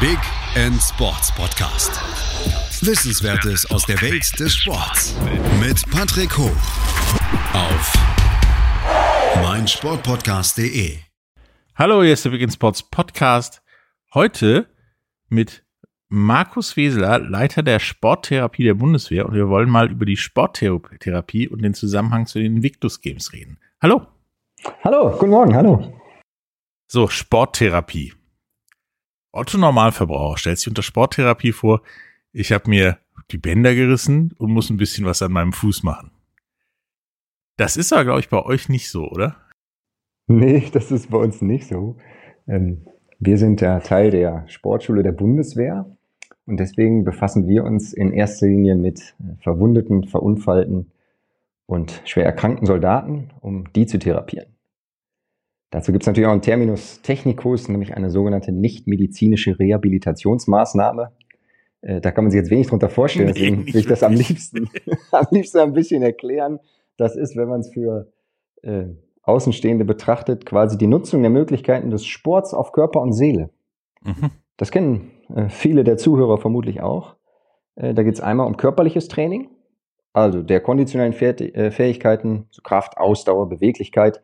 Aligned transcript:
Big 0.00 0.18
End 0.54 0.80
Sports 0.80 1.34
Podcast. 1.34 1.90
Wissenswertes 2.86 3.68
aus 3.68 3.84
der 3.84 4.00
Welt 4.00 4.38
des 4.38 4.54
Sports 4.54 5.16
mit 5.58 5.90
Patrick 5.90 6.38
Hoch 6.38 6.54
auf 7.52 7.92
meinsportpodcast.de. 9.42 10.98
Hallo, 11.74 12.04
hier 12.04 12.12
ist 12.12 12.24
der 12.24 12.30
Big 12.30 12.42
End 12.42 12.52
Sports 12.52 12.80
Podcast. 12.80 13.60
Heute 14.14 14.68
mit 15.30 15.64
Markus 16.08 16.76
Weseler, 16.76 17.18
Leiter 17.18 17.64
der 17.64 17.80
Sporttherapie 17.80 18.62
der 18.62 18.74
Bundeswehr 18.74 19.26
und 19.26 19.34
wir 19.34 19.48
wollen 19.48 19.68
mal 19.68 19.90
über 19.90 20.06
die 20.06 20.16
Sporttherapie 20.16 21.48
und 21.48 21.62
den 21.62 21.74
Zusammenhang 21.74 22.26
zu 22.26 22.38
den 22.38 22.58
Invictus 22.58 23.00
Games 23.00 23.32
reden. 23.32 23.58
Hallo. 23.82 24.06
Hallo, 24.84 25.10
guten 25.18 25.30
Morgen, 25.30 25.56
hallo. 25.56 26.00
So, 26.86 27.08
Sporttherapie. 27.08 28.12
Otto 29.38 29.58
Normalverbraucher 29.58 30.38
stellt 30.38 30.58
sich 30.58 30.68
unter 30.68 30.82
Sporttherapie 30.82 31.52
vor, 31.52 31.82
ich 32.32 32.52
habe 32.52 32.68
mir 32.68 32.98
die 33.30 33.38
Bänder 33.38 33.74
gerissen 33.74 34.34
und 34.38 34.52
muss 34.52 34.70
ein 34.70 34.76
bisschen 34.76 35.04
was 35.04 35.22
an 35.22 35.32
meinem 35.32 35.52
Fuß 35.52 35.82
machen. 35.82 36.10
Das 37.56 37.76
ist 37.76 37.92
aber, 37.92 38.04
glaube 38.04 38.20
ich, 38.20 38.28
bei 38.28 38.42
euch 38.42 38.68
nicht 38.68 38.90
so, 38.90 39.08
oder? 39.08 39.36
Nee, 40.26 40.68
das 40.72 40.90
ist 40.90 41.10
bei 41.10 41.18
uns 41.18 41.42
nicht 41.42 41.68
so. 41.68 41.96
Ähm, 42.46 42.86
wir 43.18 43.36
sind 43.36 43.60
ja 43.60 43.80
Teil 43.80 44.10
der 44.10 44.44
Sportschule 44.48 45.02
der 45.02 45.12
Bundeswehr 45.12 45.96
und 46.46 46.58
deswegen 46.60 47.04
befassen 47.04 47.48
wir 47.48 47.64
uns 47.64 47.92
in 47.92 48.12
erster 48.12 48.46
Linie 48.46 48.76
mit 48.76 49.14
verwundeten, 49.40 50.04
verunfallten 50.04 50.92
und 51.66 52.00
schwer 52.04 52.24
erkrankten 52.24 52.66
Soldaten, 52.66 53.30
um 53.40 53.70
die 53.72 53.86
zu 53.86 53.98
therapieren. 53.98 54.57
Dazu 55.70 55.92
gibt 55.92 56.02
es 56.02 56.06
natürlich 56.06 56.26
auch 56.26 56.32
einen 56.32 56.42
Terminus 56.42 57.02
technicus, 57.02 57.68
nämlich 57.68 57.94
eine 57.94 58.10
sogenannte 58.10 58.52
nichtmedizinische 58.52 59.58
Rehabilitationsmaßnahme. 59.58 61.12
Äh, 61.82 62.00
da 62.00 62.10
kann 62.10 62.24
man 62.24 62.30
sich 62.30 62.38
jetzt 62.38 62.50
wenig 62.50 62.68
drunter 62.68 62.88
vorstellen, 62.88 63.28
deswegen 63.28 63.66
will 63.66 63.76
ich 63.76 63.86
das 63.86 64.02
am 64.02 64.14
liebsten, 64.14 64.68
am 65.12 65.26
liebsten 65.30 65.58
ein 65.58 65.72
bisschen 65.74 66.02
erklären. 66.02 66.58
Das 66.96 67.16
ist, 67.16 67.36
wenn 67.36 67.48
man 67.48 67.60
es 67.60 67.70
für 67.72 68.10
äh, 68.62 68.86
Außenstehende 69.22 69.84
betrachtet, 69.84 70.46
quasi 70.46 70.78
die 70.78 70.86
Nutzung 70.86 71.20
der 71.20 71.30
Möglichkeiten 71.30 71.90
des 71.90 72.06
Sports 72.06 72.54
auf 72.54 72.72
Körper 72.72 73.02
und 73.02 73.12
Seele. 73.12 73.50
Mhm. 74.02 74.30
Das 74.56 74.70
kennen 74.70 75.10
äh, 75.34 75.50
viele 75.50 75.84
der 75.84 75.98
Zuhörer 75.98 76.38
vermutlich 76.38 76.80
auch. 76.80 77.16
Äh, 77.76 77.92
da 77.92 78.02
geht 78.02 78.14
es 78.14 78.20
einmal 78.22 78.46
um 78.46 78.56
körperliches 78.56 79.08
Training, 79.08 79.50
also 80.14 80.42
der 80.42 80.60
konditionellen 80.60 81.12
äh, 81.12 81.70
Fähigkeiten, 81.70 82.46
so 82.50 82.62
Kraft, 82.62 82.96
Ausdauer, 82.96 83.50
Beweglichkeit 83.50 84.22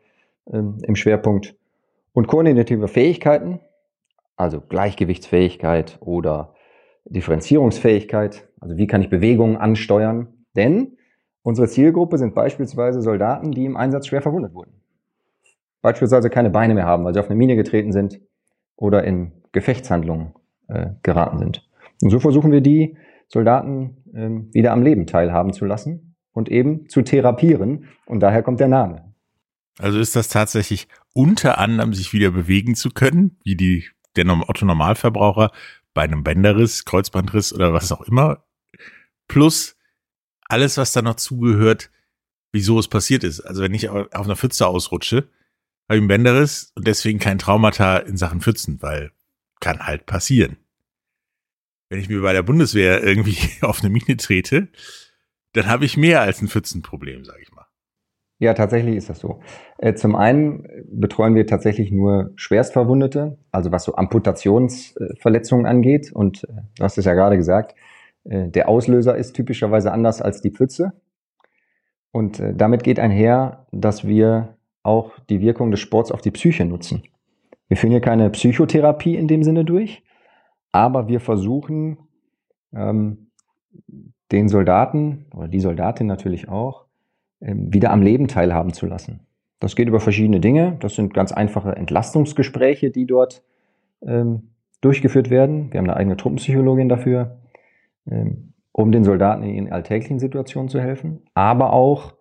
ähm, 0.52 0.78
im 0.82 0.96
Schwerpunkt 0.96 1.56
und 2.12 2.26
koordinative 2.26 2.88
Fähigkeiten, 2.88 3.60
also 4.36 4.60
Gleichgewichtsfähigkeit 4.60 5.98
oder 6.00 6.54
Differenzierungsfähigkeit, 7.04 8.48
also 8.60 8.76
wie 8.76 8.86
kann 8.86 9.02
ich 9.02 9.10
Bewegungen 9.10 9.56
ansteuern, 9.56 10.28
denn 10.56 10.96
unsere 11.42 11.68
Zielgruppe 11.68 12.18
sind 12.18 12.34
beispielsweise 12.34 13.02
Soldaten, 13.02 13.52
die 13.52 13.64
im 13.64 13.76
Einsatz 13.76 14.06
schwer 14.06 14.22
verwundet 14.22 14.54
wurden. 14.54 14.80
Beispielsweise 15.82 16.30
keine 16.30 16.50
Beine 16.50 16.74
mehr 16.74 16.86
haben, 16.86 17.04
weil 17.04 17.12
sie 17.12 17.20
auf 17.20 17.28
eine 17.28 17.36
Mine 17.36 17.56
getreten 17.56 17.92
sind 17.92 18.20
oder 18.76 19.04
in 19.04 19.32
Gefechtshandlungen 19.52 20.34
äh, 20.68 20.90
geraten 21.02 21.38
sind. 21.38 21.68
Und 22.02 22.10
so 22.10 22.20
versuchen 22.20 22.50
wir 22.52 22.60
die 22.60 22.96
Soldaten 23.28 23.96
ähm, 24.14 24.48
wieder 24.52 24.72
am 24.72 24.82
Leben 24.82 25.06
teilhaben 25.06 25.52
zu 25.52 25.64
lassen 25.64 26.16
und 26.32 26.50
eben 26.50 26.88
zu 26.88 27.02
therapieren. 27.02 27.86
Und 28.06 28.20
daher 28.20 28.42
kommt 28.42 28.60
der 28.60 28.68
Name. 28.68 29.13
Also 29.78 29.98
ist 29.98 30.16
das 30.16 30.28
tatsächlich 30.28 30.88
unter 31.12 31.58
anderem, 31.58 31.94
sich 31.94 32.12
wieder 32.12 32.30
bewegen 32.30 32.74
zu 32.74 32.90
können, 32.90 33.38
wie 33.44 33.56
die, 33.56 33.88
der 34.16 34.26
Otto 34.48 34.64
Normalverbraucher 34.64 35.50
bei 35.94 36.02
einem 36.02 36.24
Bänderriss, 36.24 36.84
Kreuzbandriss 36.84 37.52
oder 37.52 37.72
was 37.72 37.92
auch 37.92 38.02
immer, 38.02 38.44
plus 39.28 39.76
alles, 40.46 40.76
was 40.76 40.92
da 40.92 41.02
noch 41.02 41.16
zugehört, 41.16 41.90
wieso 42.52 42.78
es 42.78 42.88
passiert 42.88 43.24
ist. 43.24 43.40
Also 43.40 43.62
wenn 43.62 43.74
ich 43.74 43.88
auf 43.88 44.12
einer 44.12 44.36
Pfütze 44.36 44.66
ausrutsche, 44.66 45.28
habe 45.88 45.96
ich 45.96 45.98
einen 45.98 46.08
Bänderriss 46.08 46.72
und 46.74 46.86
deswegen 46.86 47.18
kein 47.18 47.38
Traumata 47.38 47.98
in 47.98 48.16
Sachen 48.16 48.40
Pfützen, 48.40 48.80
weil 48.80 49.12
kann 49.60 49.86
halt 49.86 50.06
passieren. 50.06 50.56
Wenn 51.88 52.00
ich 52.00 52.08
mir 52.08 52.20
bei 52.20 52.32
der 52.32 52.42
Bundeswehr 52.42 53.02
irgendwie 53.02 53.38
auf 53.62 53.80
eine 53.80 53.90
Mine 53.90 54.16
trete, 54.16 54.68
dann 55.52 55.66
habe 55.66 55.84
ich 55.84 55.96
mehr 55.96 56.20
als 56.20 56.42
ein 56.42 56.48
Pfützenproblem, 56.48 57.24
sage 57.24 57.42
ich 57.42 57.52
mal. 57.52 57.53
Ja, 58.38 58.52
tatsächlich 58.52 58.96
ist 58.96 59.08
das 59.08 59.20
so. 59.20 59.40
Äh, 59.78 59.94
zum 59.94 60.16
einen 60.16 60.66
betreuen 60.90 61.34
wir 61.34 61.46
tatsächlich 61.46 61.92
nur 61.92 62.32
Schwerstverwundete, 62.36 63.38
also 63.52 63.70
was 63.70 63.84
so 63.84 63.94
Amputationsverletzungen 63.94 65.66
angeht. 65.66 66.12
Und 66.12 66.44
äh, 66.44 66.62
du 66.76 66.84
hast 66.84 66.98
es 66.98 67.04
ja 67.04 67.14
gerade 67.14 67.36
gesagt, 67.36 67.76
äh, 68.24 68.48
der 68.48 68.68
Auslöser 68.68 69.16
ist 69.16 69.34
typischerweise 69.34 69.92
anders 69.92 70.20
als 70.20 70.40
die 70.40 70.50
Pfütze. 70.50 70.92
Und 72.10 72.40
damit 72.54 72.84
geht 72.84 73.00
einher, 73.00 73.66
dass 73.72 74.06
wir 74.06 74.56
auch 74.84 75.18
die 75.28 75.40
Wirkung 75.40 75.72
des 75.72 75.80
Sports 75.80 76.12
auf 76.12 76.20
die 76.20 76.30
Psyche 76.30 76.64
nutzen. 76.64 77.02
Wir 77.66 77.76
führen 77.76 77.90
hier 77.90 78.00
keine 78.00 78.30
Psychotherapie 78.30 79.16
in 79.16 79.26
dem 79.26 79.42
Sinne 79.42 79.64
durch, 79.64 80.04
aber 80.70 81.08
wir 81.08 81.18
versuchen, 81.18 81.98
ähm, 82.72 83.30
den 84.30 84.48
Soldaten 84.48 85.26
oder 85.34 85.48
die 85.48 85.60
Soldatin 85.60 86.06
natürlich 86.06 86.48
auch, 86.48 86.83
wieder 87.46 87.90
am 87.90 88.02
Leben 88.02 88.28
teilhaben 88.28 88.72
zu 88.72 88.86
lassen. 88.86 89.20
Das 89.60 89.76
geht 89.76 89.88
über 89.88 90.00
verschiedene 90.00 90.40
Dinge. 90.40 90.76
Das 90.80 90.94
sind 90.94 91.14
ganz 91.14 91.32
einfache 91.32 91.76
Entlastungsgespräche, 91.76 92.90
die 92.90 93.06
dort 93.06 93.42
ähm, 94.02 94.50
durchgeführt 94.80 95.30
werden. 95.30 95.72
Wir 95.72 95.78
haben 95.78 95.88
eine 95.88 95.96
eigene 95.96 96.16
Truppenpsychologin 96.16 96.88
dafür, 96.88 97.38
ähm, 98.06 98.54
um 98.72 98.92
den 98.92 99.04
Soldaten 99.04 99.42
in 99.42 99.54
ihren 99.54 99.72
alltäglichen 99.72 100.18
Situationen 100.18 100.68
zu 100.68 100.80
helfen. 100.80 101.22
Aber 101.34 101.72
auch 101.72 102.14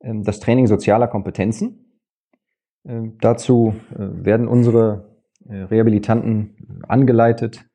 ähm, 0.00 0.22
das 0.22 0.40
Training 0.40 0.66
sozialer 0.66 1.08
Kompetenzen. 1.08 2.00
Ähm, 2.86 3.16
dazu 3.20 3.74
äh, 3.94 3.96
werden 3.98 4.48
unsere 4.48 5.18
äh, 5.48 5.56
Rehabilitanten 5.56 6.82
angeleitet, 6.88 7.66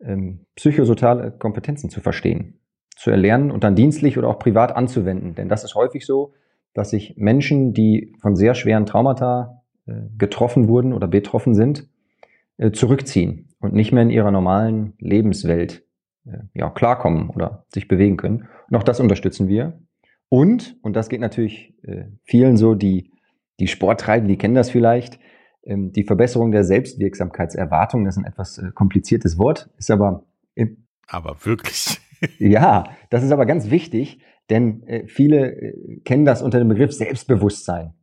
ähm, 0.00 0.46
psychosoziale 0.56 1.30
Kompetenzen 1.30 1.88
zu 1.88 2.00
verstehen 2.00 2.61
zu 2.96 3.10
erlernen 3.10 3.50
und 3.50 3.64
dann 3.64 3.74
dienstlich 3.74 4.18
oder 4.18 4.28
auch 4.28 4.38
privat 4.38 4.74
anzuwenden. 4.74 5.34
Denn 5.34 5.48
das 5.48 5.64
ist 5.64 5.74
häufig 5.74 6.06
so, 6.06 6.34
dass 6.74 6.90
sich 6.90 7.14
Menschen, 7.16 7.74
die 7.74 8.14
von 8.20 8.36
sehr 8.36 8.54
schweren 8.54 8.86
Traumata 8.86 9.62
äh, 9.86 9.94
getroffen 10.16 10.68
wurden 10.68 10.92
oder 10.92 11.08
betroffen 11.08 11.54
sind, 11.54 11.88
äh, 12.56 12.70
zurückziehen 12.70 13.48
und 13.60 13.74
nicht 13.74 13.92
mehr 13.92 14.02
in 14.02 14.10
ihrer 14.10 14.30
normalen 14.30 14.94
Lebenswelt 14.98 15.84
äh, 16.26 16.38
ja, 16.54 16.70
klarkommen 16.70 17.30
oder 17.30 17.64
sich 17.68 17.88
bewegen 17.88 18.16
können. 18.16 18.48
Und 18.70 18.76
auch 18.76 18.82
das 18.82 19.00
unterstützen 19.00 19.48
wir. 19.48 19.80
Und, 20.28 20.76
und 20.82 20.96
das 20.96 21.08
geht 21.08 21.20
natürlich 21.20 21.74
vielen 22.24 22.56
so, 22.56 22.74
die, 22.74 23.10
die 23.60 23.66
Sport 23.66 24.00
treiben, 24.00 24.28
die 24.28 24.38
kennen 24.38 24.54
das 24.54 24.70
vielleicht, 24.70 25.18
ähm, 25.64 25.92
die 25.92 26.04
Verbesserung 26.04 26.52
der 26.52 26.64
Selbstwirksamkeitserwartung, 26.64 28.04
das 28.04 28.16
ist 28.16 28.22
ein 28.22 28.30
etwas 28.30 28.62
kompliziertes 28.74 29.38
Wort, 29.38 29.68
ist 29.76 29.90
aber 29.90 30.24
aber 31.06 31.44
wirklich 31.44 32.00
ja, 32.38 32.84
das 33.10 33.22
ist 33.22 33.32
aber 33.32 33.46
ganz 33.46 33.70
wichtig, 33.70 34.20
denn 34.50 34.82
äh, 34.86 35.06
viele 35.06 35.52
äh, 35.52 36.00
kennen 36.04 36.24
das 36.24 36.42
unter 36.42 36.58
dem 36.58 36.68
Begriff 36.68 36.92
Selbstbewusstsein. 36.92 37.94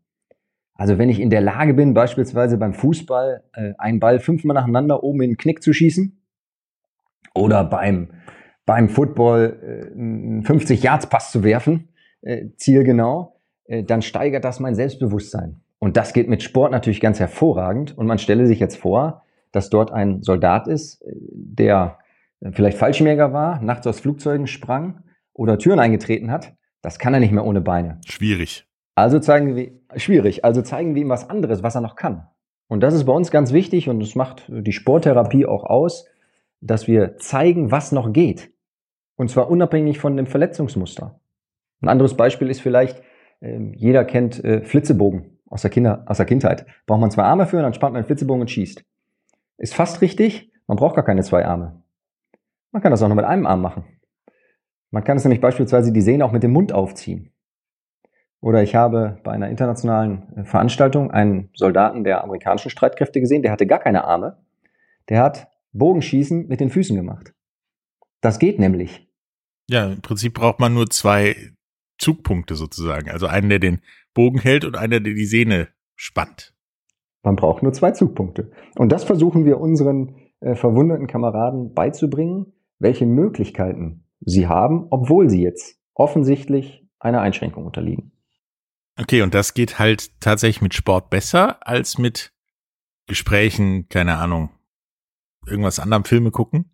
Also 0.80 0.98
wenn 0.98 1.10
ich 1.10 1.20
in 1.20 1.30
der 1.30 1.42
Lage 1.42 1.74
bin, 1.74 1.94
beispielsweise 1.94 2.58
beim 2.58 2.74
Fußball 2.74 3.44
äh, 3.54 3.74
einen 3.78 4.00
Ball 4.00 4.20
fünfmal 4.20 4.56
nacheinander 4.56 5.04
oben 5.04 5.22
in 5.22 5.32
den 5.32 5.38
Knick 5.38 5.62
zu 5.62 5.74
schießen 5.74 6.22
oder 7.36 7.66
beim, 7.66 8.12
beim 8.66 8.88
Football 8.88 9.60
äh, 9.62 9.92
einen 9.92 10.44
50-Yards-Pass 10.44 11.32
zu 11.32 11.44
werfen, 11.44 11.90
äh, 12.22 12.46
zielgenau, 12.56 13.36
äh, 13.66 13.84
dann 13.84 14.02
steigert 14.02 14.46
das 14.46 14.62
mein 14.62 14.74
Selbstbewusstsein. 14.74 15.62
Und 15.80 15.98
das 15.98 16.14
geht 16.14 16.30
mit 16.30 16.44
Sport 16.44 16.72
natürlich 16.72 17.02
ganz 17.02 17.20
hervorragend. 17.20 17.98
Und 17.98 18.08
man 18.08 18.18
stelle 18.18 18.48
sich 18.48 18.60
jetzt 18.60 18.78
vor, 18.78 19.24
dass 19.52 19.70
dort 19.70 19.92
ein 19.92 20.22
Soldat 20.24 20.68
ist, 20.68 21.04
der 21.06 22.00
vielleicht 22.52 22.78
Fallschirmjäger 22.78 23.34
war, 23.34 23.62
nachts 23.62 23.88
aus 23.88 24.00
Flugzeugen 24.00 24.48
sprang 24.48 25.04
oder 25.34 25.58
Türen 25.58 25.80
eingetreten 25.80 26.32
hat, 26.32 26.54
das 26.82 27.00
kann 27.00 27.14
er 27.14 27.20
nicht 27.20 27.32
mehr 27.32 27.46
ohne 27.46 27.62
Beine. 27.62 28.00
Schwierig. 28.06 28.66
Also 28.96 29.20
zeigen 29.20 29.56
wir, 29.56 29.72
schwierig, 29.96 30.44
also 30.44 30.62
zeigen 30.62 30.96
wir 30.96 31.02
ihm 31.02 31.10
was 31.10 31.30
anderes, 31.30 31.64
was 31.64 31.76
er 31.76 31.82
noch 31.82 31.96
kann. 31.96 32.28
Und 32.68 32.82
das 32.82 32.94
ist 32.94 33.06
bei 33.06 33.14
uns 33.14 33.32
ganz 33.32 33.52
wichtig 33.52 33.90
und 33.90 34.00
das 34.00 34.16
macht 34.16 34.46
die 34.50 34.72
Sporttherapie 34.72 35.46
auch 35.46 35.64
aus, 35.64 36.06
dass 36.62 36.88
wir 36.88 37.18
zeigen, 37.18 37.72
was 37.72 37.92
noch 37.92 38.12
geht. 38.14 38.52
Und 39.16 39.30
zwar 39.30 39.50
unabhängig 39.50 40.00
von 40.00 40.16
dem 40.16 40.28
Verletzungsmuster. 40.28 41.20
Ein 41.82 41.90
anderes 41.90 42.16
Beispiel 42.16 42.50
ist 42.50 42.62
vielleicht, 42.62 43.02
äh, 43.40 43.60
jeder 43.76 44.06
kennt 44.06 44.44
äh, 44.44 44.62
Flitzebogen 44.62 45.40
aus 45.48 45.62
der, 45.62 45.72
Kinder, 45.72 46.04
aus 46.06 46.18
der 46.18 46.26
Kindheit. 46.26 46.66
Braucht 46.86 47.02
man 47.02 47.12
zwei 47.12 47.24
Arme 47.24 47.48
für, 47.48 47.62
dann 47.62 47.74
spannt 47.74 47.94
man 47.94 48.04
den 48.04 48.08
Flitzebogen 48.08 48.42
und 48.42 48.52
schießt. 48.52 48.84
Ist 49.58 49.74
fast 49.74 50.02
richtig, 50.02 50.52
man 50.68 50.78
braucht 50.78 50.96
gar 50.96 51.06
keine 51.06 51.24
zwei 51.24 51.46
Arme. 51.46 51.82
Man 52.72 52.82
kann 52.82 52.92
das 52.92 53.02
auch 53.02 53.08
nur 53.08 53.16
mit 53.16 53.26
einem 53.26 53.46
Arm 53.46 53.62
machen. 53.62 53.86
Man 54.92 55.04
kann 55.04 55.18
es 55.18 55.24
nämlich 55.24 55.42
beispielsweise 55.42 55.92
die 55.92 56.02
Sehne 56.02 56.26
auch 56.26 56.32
mit 56.32 56.44
dem 56.44 56.52
Mund 56.52 56.74
aufziehen. 56.74 57.32
Oder 58.42 58.64
ich 58.64 58.76
habe 58.76 59.20
bei 59.24 59.32
einer 59.32 59.50
internationalen 59.50 60.38
äh, 60.38 60.46
Veranstaltung 60.46 61.12
einen 61.12 61.50
Soldaten 61.54 62.04
der 62.04 62.24
amerikanischen 62.24 62.70
Streitkräfte 62.70 63.20
gesehen, 63.20 63.42
der 63.42 63.52
hatte 63.52 63.68
gar 63.68 63.80
keine 63.80 64.06
Arme. 64.06 64.38
Der 65.10 65.22
hat 65.22 65.48
Bogenschießen 65.74 66.48
mit 66.48 66.60
den 66.60 66.70
Füßen 66.70 66.96
gemacht. 66.96 67.34
Das 68.22 68.40
geht 68.40 68.60
nämlich. 68.60 69.08
Ja, 69.70 69.88
im 69.92 70.02
Prinzip 70.02 70.34
braucht 70.34 70.60
man 70.60 70.74
nur 70.74 70.90
zwei 70.90 71.36
Zugpunkte 71.98 72.56
sozusagen. 72.56 73.10
Also 73.10 73.28
einen, 73.28 73.50
der 73.50 73.60
den 73.60 73.82
Bogen 74.14 74.40
hält 74.40 74.66
und 74.66 74.78
einer, 74.78 75.00
der 75.00 75.14
die 75.14 75.26
Sehne 75.26 75.68
spannt. 75.96 76.56
Man 77.24 77.36
braucht 77.36 77.62
nur 77.62 77.74
zwei 77.74 77.92
Zugpunkte. 77.92 78.52
Und 78.76 78.92
das 78.92 79.04
versuchen 79.04 79.46
wir 79.46 79.60
unseren 79.60 80.16
äh, 80.40 80.56
verwundeten 80.56 81.08
Kameraden 81.08 81.74
beizubringen, 81.74 82.54
welche 82.80 83.06
Möglichkeiten 83.06 84.06
sie 84.22 84.48
haben, 84.48 84.88
obwohl 84.90 85.30
sie 85.30 85.42
jetzt 85.42 85.78
offensichtlich 85.94 86.88
einer 87.00 87.22
Einschränkung 87.22 87.66
unterliegen. 87.66 88.12
Okay, 89.00 89.22
und 89.22 89.34
das 89.34 89.54
geht 89.54 89.80
halt 89.80 90.20
tatsächlich 90.20 90.62
mit 90.62 90.74
Sport 90.74 91.10
besser 91.10 91.66
als 91.66 91.98
mit 91.98 92.34
Gesprächen, 93.08 93.88
keine 93.90 94.18
Ahnung, 94.18 94.50
irgendwas 95.48 95.80
anderem 95.80 96.04
Filme 96.04 96.32
gucken? 96.32 96.72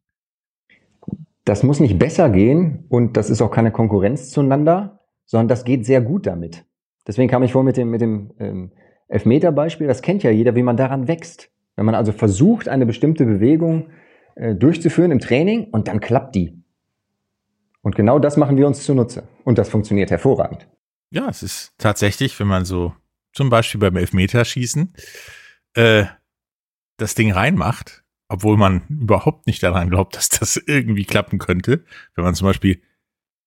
Das 1.46 1.63
muss 1.63 1.80
nicht 1.80 2.00
besser 2.00 2.30
gehen 2.30 2.86
und 2.90 3.18
das 3.18 3.30
ist 3.30 3.42
auch 3.42 3.52
keine 3.52 3.72
Konkurrenz 3.72 4.31
zueinander, 4.31 5.00
sondern 5.25 5.48
das 5.48 5.63
geht 5.63 5.86
sehr 5.86 6.02
gut 6.02 6.25
damit. 6.25 6.66
Deswegen 7.07 7.30
kam 7.30 7.44
ich 7.44 7.52
vor 7.52 7.63
mit 7.63 7.78
dem, 7.78 7.92
mit 7.92 8.02
dem 8.02 8.34
ähm, 8.40 8.72
Elfmeter-Beispiel, 9.07 9.88
das 9.88 10.02
kennt 10.02 10.24
ja 10.24 10.31
jeder, 10.31 10.56
wie 10.56 10.63
man 10.63 10.78
daran 10.78 11.07
wächst. 11.07 11.52
Wenn 11.75 11.86
man 11.86 11.96
also 11.96 12.12
versucht, 12.12 12.68
eine 12.68 12.86
bestimmte 12.86 13.25
Bewegung 13.25 13.90
durchzuführen 14.35 15.11
im 15.11 15.19
Training 15.19 15.69
und 15.71 15.87
dann 15.87 15.99
klappt 15.99 16.35
die. 16.35 16.61
Und 17.81 17.95
genau 17.95 18.19
das 18.19 18.35
machen 18.35 18.57
wir 18.57 18.67
uns 18.67 18.83
zunutze. 18.83 19.27
Und 19.43 19.57
das 19.57 19.69
funktioniert 19.69 20.11
hervorragend. 20.11 20.67
Ja, 21.11 21.29
es 21.29 21.43
ist 21.43 21.73
tatsächlich, 21.77 22.39
wenn 22.39 22.47
man 22.47 22.65
so 22.65 22.93
zum 23.31 23.49
Beispiel 23.49 23.79
beim 23.79 23.95
Elfmeterschießen 23.95 24.93
äh, 25.75 26.05
das 26.97 27.15
Ding 27.15 27.31
reinmacht, 27.31 28.03
obwohl 28.27 28.57
man 28.57 28.83
überhaupt 28.89 29.45
nicht 29.45 29.61
daran 29.61 29.89
glaubt, 29.89 30.15
dass 30.15 30.29
das 30.29 30.57
irgendwie 30.65 31.05
klappen 31.05 31.37
könnte. 31.37 31.85
Wenn 32.15 32.23
man 32.23 32.35
zum 32.35 32.47
Beispiel 32.47 32.81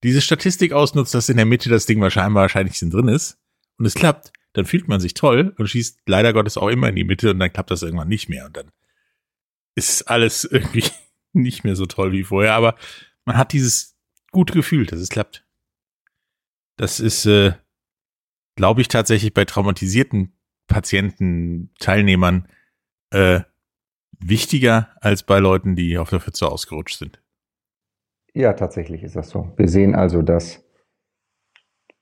diese 0.02 0.20
Statistik 0.20 0.72
ausnutzt, 0.72 1.14
dass 1.14 1.28
in 1.28 1.36
der 1.36 1.46
Mitte 1.46 1.68
das 1.68 1.86
Ding 1.86 2.00
wahrscheinlich, 2.00 2.36
wahrscheinlich 2.36 2.78
drin 2.78 3.08
ist 3.08 3.38
und 3.76 3.86
es 3.86 3.94
klappt, 3.94 4.32
dann 4.52 4.64
fühlt 4.64 4.88
man 4.88 5.00
sich 5.00 5.14
toll 5.14 5.54
und 5.58 5.68
schießt 5.68 6.00
leider 6.06 6.32
Gottes 6.32 6.56
auch 6.56 6.68
immer 6.68 6.88
in 6.88 6.96
die 6.96 7.04
Mitte 7.04 7.30
und 7.30 7.40
dann 7.40 7.52
klappt 7.52 7.70
das 7.70 7.82
irgendwann 7.82 8.08
nicht 8.08 8.28
mehr 8.28 8.46
und 8.46 8.56
dann 8.56 8.70
ist 9.78 10.02
alles 10.02 10.44
irgendwie 10.50 10.84
nicht 11.32 11.64
mehr 11.64 11.76
so 11.76 11.86
toll 11.86 12.12
wie 12.12 12.24
vorher, 12.24 12.54
aber 12.54 12.74
man 13.24 13.36
hat 13.36 13.52
dieses 13.52 13.96
gute 14.32 14.52
Gefühl, 14.52 14.86
dass 14.86 15.00
es 15.00 15.08
klappt. 15.08 15.46
Das 16.76 17.00
ist, 17.00 17.26
äh, 17.26 17.52
glaube 18.56 18.80
ich, 18.80 18.88
tatsächlich 18.88 19.34
bei 19.34 19.44
traumatisierten 19.44 20.32
Patienten, 20.66 21.72
Teilnehmern 21.78 22.48
äh, 23.10 23.40
wichtiger 24.18 24.88
als 25.00 25.22
bei 25.22 25.38
Leuten, 25.38 25.76
die 25.76 25.98
auf 25.98 26.10
der 26.10 26.20
Pfütze 26.20 26.50
ausgerutscht 26.50 26.98
sind. 26.98 27.22
Ja, 28.34 28.52
tatsächlich 28.52 29.02
ist 29.02 29.16
das 29.16 29.30
so. 29.30 29.52
Wir 29.56 29.68
sehen 29.68 29.94
also, 29.94 30.22
dass, 30.22 30.64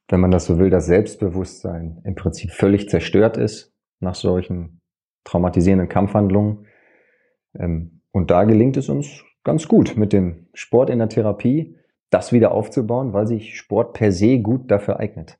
wenn 0.08 0.20
man 0.20 0.30
das 0.30 0.46
so 0.46 0.58
will, 0.58 0.70
das 0.70 0.86
Selbstbewusstsein 0.86 2.00
im 2.04 2.14
Prinzip 2.14 2.50
völlig 2.50 2.88
zerstört 2.88 3.36
ist 3.36 3.72
nach 4.00 4.14
solchen 4.14 4.80
traumatisierenden 5.24 5.88
Kampfhandlungen. 5.88 6.65
Ähm, 7.58 8.00
und 8.12 8.30
da 8.30 8.44
gelingt 8.44 8.76
es 8.76 8.88
uns 8.88 9.24
ganz 9.44 9.68
gut 9.68 9.96
mit 9.96 10.12
dem 10.12 10.46
Sport 10.54 10.90
in 10.90 10.98
der 10.98 11.08
Therapie, 11.08 11.76
das 12.10 12.32
wieder 12.32 12.52
aufzubauen, 12.52 13.12
weil 13.12 13.26
sich 13.26 13.56
Sport 13.56 13.94
per 13.94 14.12
se 14.12 14.38
gut 14.38 14.70
dafür 14.70 15.00
eignet. 15.00 15.38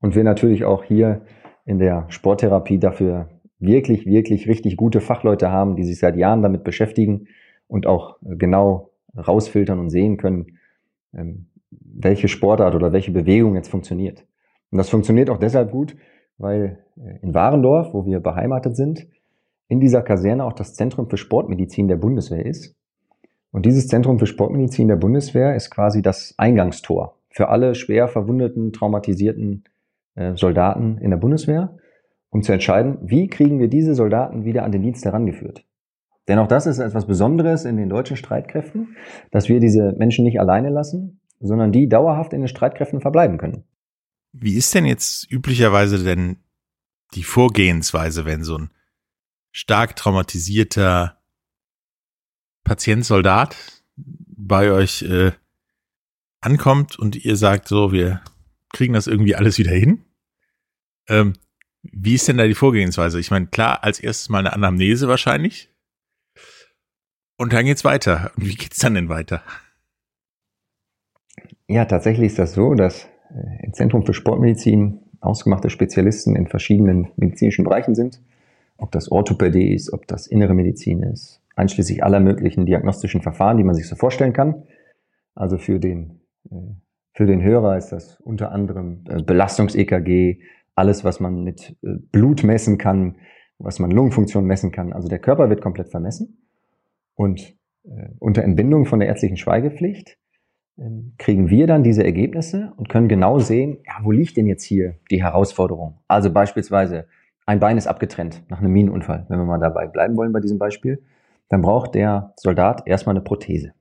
Und 0.00 0.14
wir 0.14 0.24
natürlich 0.24 0.64
auch 0.64 0.84
hier 0.84 1.22
in 1.64 1.78
der 1.78 2.06
Sporttherapie 2.08 2.78
dafür 2.78 3.30
wirklich, 3.58 4.06
wirklich 4.06 4.48
richtig 4.48 4.76
gute 4.76 5.00
Fachleute 5.00 5.50
haben, 5.50 5.76
die 5.76 5.84
sich 5.84 5.98
seit 5.98 6.16
Jahren 6.16 6.42
damit 6.42 6.64
beschäftigen 6.64 7.28
und 7.66 7.86
auch 7.86 8.18
genau 8.22 8.90
rausfiltern 9.16 9.78
und 9.78 9.90
sehen 9.90 10.16
können, 10.16 10.58
ähm, 11.14 11.46
welche 11.70 12.28
Sportart 12.28 12.74
oder 12.74 12.92
welche 12.92 13.12
Bewegung 13.12 13.54
jetzt 13.54 13.68
funktioniert. 13.68 14.26
Und 14.70 14.78
das 14.78 14.90
funktioniert 14.90 15.30
auch 15.30 15.38
deshalb 15.38 15.70
gut, 15.70 15.96
weil 16.36 16.84
äh, 16.96 17.18
in 17.22 17.34
Warendorf, 17.34 17.94
wo 17.94 18.04
wir 18.06 18.20
beheimatet 18.20 18.76
sind, 18.76 19.06
in 19.68 19.80
dieser 19.80 20.02
Kaserne 20.02 20.44
auch 20.44 20.52
das 20.52 20.74
Zentrum 20.74 21.08
für 21.08 21.16
Sportmedizin 21.16 21.88
der 21.88 21.96
Bundeswehr 21.96 22.44
ist. 22.44 22.76
Und 23.50 23.66
dieses 23.66 23.88
Zentrum 23.88 24.18
für 24.18 24.26
Sportmedizin 24.26 24.88
der 24.88 24.96
Bundeswehr 24.96 25.54
ist 25.54 25.70
quasi 25.70 26.02
das 26.02 26.34
Eingangstor 26.38 27.18
für 27.30 27.48
alle 27.48 27.74
schwer 27.74 28.08
verwundeten, 28.08 28.72
traumatisierten 28.72 29.64
äh, 30.14 30.34
Soldaten 30.36 30.98
in 30.98 31.10
der 31.10 31.16
Bundeswehr 31.16 31.76
um 32.34 32.42
zu 32.42 32.52
entscheiden, 32.52 32.98
wie 33.00 33.28
kriegen 33.28 33.60
wir 33.60 33.68
diese 33.68 33.94
Soldaten 33.94 34.44
wieder 34.44 34.64
an 34.64 34.72
den 34.72 34.82
Dienst 34.82 35.04
herangeführt. 35.04 35.64
Denn 36.26 36.40
auch 36.40 36.48
das 36.48 36.66
ist 36.66 36.80
etwas 36.80 37.06
Besonderes 37.06 37.64
in 37.64 37.76
den 37.76 37.88
deutschen 37.88 38.16
Streitkräften, 38.16 38.96
dass 39.30 39.48
wir 39.48 39.60
diese 39.60 39.94
Menschen 39.98 40.24
nicht 40.24 40.40
alleine 40.40 40.70
lassen, 40.70 41.20
sondern 41.38 41.70
die 41.70 41.88
dauerhaft 41.88 42.32
in 42.32 42.40
den 42.40 42.48
Streitkräften 42.48 43.00
verbleiben 43.00 43.38
können. 43.38 43.62
Wie 44.32 44.56
ist 44.56 44.74
denn 44.74 44.84
jetzt 44.84 45.30
üblicherweise 45.30 46.02
denn 46.02 46.38
die 47.14 47.22
Vorgehensweise, 47.22 48.24
wenn 48.24 48.42
so 48.42 48.58
ein 48.58 48.70
stark 49.54 49.94
traumatisierter 49.94 51.22
Patient, 52.64 53.04
Soldat 53.04 53.56
bei 53.96 54.72
euch 54.72 55.02
äh, 55.02 55.32
ankommt 56.40 56.98
und 56.98 57.16
ihr 57.24 57.36
sagt 57.36 57.68
so, 57.68 57.92
wir 57.92 58.20
kriegen 58.72 58.94
das 58.94 59.06
irgendwie 59.06 59.36
alles 59.36 59.56
wieder 59.58 59.70
hin? 59.70 60.04
Ähm, 61.08 61.34
wie 61.82 62.14
ist 62.14 62.26
denn 62.26 62.36
da 62.36 62.46
die 62.46 62.54
Vorgehensweise? 62.54 63.20
Ich 63.20 63.30
meine, 63.30 63.46
klar, 63.46 63.84
als 63.84 64.00
erstes 64.00 64.28
mal 64.28 64.40
eine 64.40 64.52
Anamnese 64.52 65.06
wahrscheinlich. 65.06 65.70
Und 67.36 67.52
dann 67.52 67.66
geht's 67.66 67.84
weiter. 67.84 68.32
Und 68.36 68.46
wie 68.46 68.54
geht's 68.54 68.78
dann 68.78 68.94
denn 68.94 69.08
weiter? 69.08 69.42
Ja, 71.68 71.84
tatsächlich 71.84 72.26
ist 72.26 72.38
das 72.38 72.54
so, 72.54 72.74
dass 72.74 73.04
äh, 73.30 73.64
im 73.64 73.72
Zentrum 73.72 74.04
für 74.04 74.14
Sportmedizin 74.14 75.00
ausgemachte 75.20 75.70
Spezialisten 75.70 76.34
in 76.34 76.48
verschiedenen 76.48 77.12
medizinischen 77.16 77.64
Bereichen 77.64 77.94
sind. 77.94 78.20
Ob 78.76 78.92
das 78.92 79.10
Orthopädie 79.10 79.72
ist, 79.72 79.92
ob 79.92 80.06
das 80.06 80.26
innere 80.26 80.54
Medizin 80.54 81.02
ist, 81.02 81.42
einschließlich 81.56 82.02
aller 82.02 82.20
möglichen 82.20 82.66
diagnostischen 82.66 83.22
Verfahren, 83.22 83.56
die 83.56 83.64
man 83.64 83.74
sich 83.74 83.88
so 83.88 83.96
vorstellen 83.96 84.32
kann. 84.32 84.64
Also 85.34 85.58
für 85.58 85.78
den, 85.78 86.20
äh, 86.50 86.74
für 87.12 87.26
den 87.26 87.42
Hörer 87.42 87.76
ist 87.76 87.90
das 87.90 88.20
unter 88.20 88.52
anderem 88.52 89.04
äh, 89.08 89.22
Belastungs-EKG, 89.22 90.40
alles, 90.74 91.04
was 91.04 91.20
man 91.20 91.44
mit 91.44 91.76
äh, 91.82 91.94
Blut 92.10 92.42
messen 92.42 92.78
kann, 92.78 93.16
was 93.58 93.78
man 93.78 93.90
Lungenfunktion 93.90 94.44
messen 94.44 94.72
kann. 94.72 94.92
Also 94.92 95.08
der 95.08 95.20
Körper 95.20 95.48
wird 95.48 95.60
komplett 95.60 95.88
vermessen 95.88 96.38
und 97.14 97.56
unter 98.18 98.42
Entbindung 98.42 98.86
von 98.86 98.98
der 98.98 99.08
ärztlichen 99.08 99.36
Schweigepflicht 99.36 100.16
äh, 100.76 100.90
kriegen 101.18 101.50
wir 101.50 101.66
dann 101.66 101.82
diese 101.82 102.04
Ergebnisse 102.04 102.72
und 102.76 102.88
können 102.88 103.08
genau 103.08 103.38
sehen, 103.38 103.78
ja, 103.86 103.94
wo 104.02 104.10
liegt 104.10 104.36
denn 104.36 104.46
jetzt 104.46 104.64
hier 104.64 104.96
die 105.10 105.22
Herausforderung? 105.22 105.98
Also 106.08 106.32
beispielsweise 106.32 107.06
ein 107.46 107.60
Bein 107.60 107.76
ist 107.76 107.86
abgetrennt 107.86 108.42
nach 108.48 108.58
einem 108.58 108.72
Minenunfall, 108.72 109.26
wenn 109.28 109.38
wir 109.38 109.44
mal 109.44 109.58
dabei 109.58 109.86
bleiben 109.86 110.16
wollen 110.16 110.32
bei 110.32 110.40
diesem 110.40 110.58
Beispiel, 110.58 111.02
dann 111.48 111.62
braucht 111.62 111.94
der 111.94 112.32
Soldat 112.36 112.86
erstmal 112.86 113.14
eine 113.14 113.24
Prothese. 113.24 113.72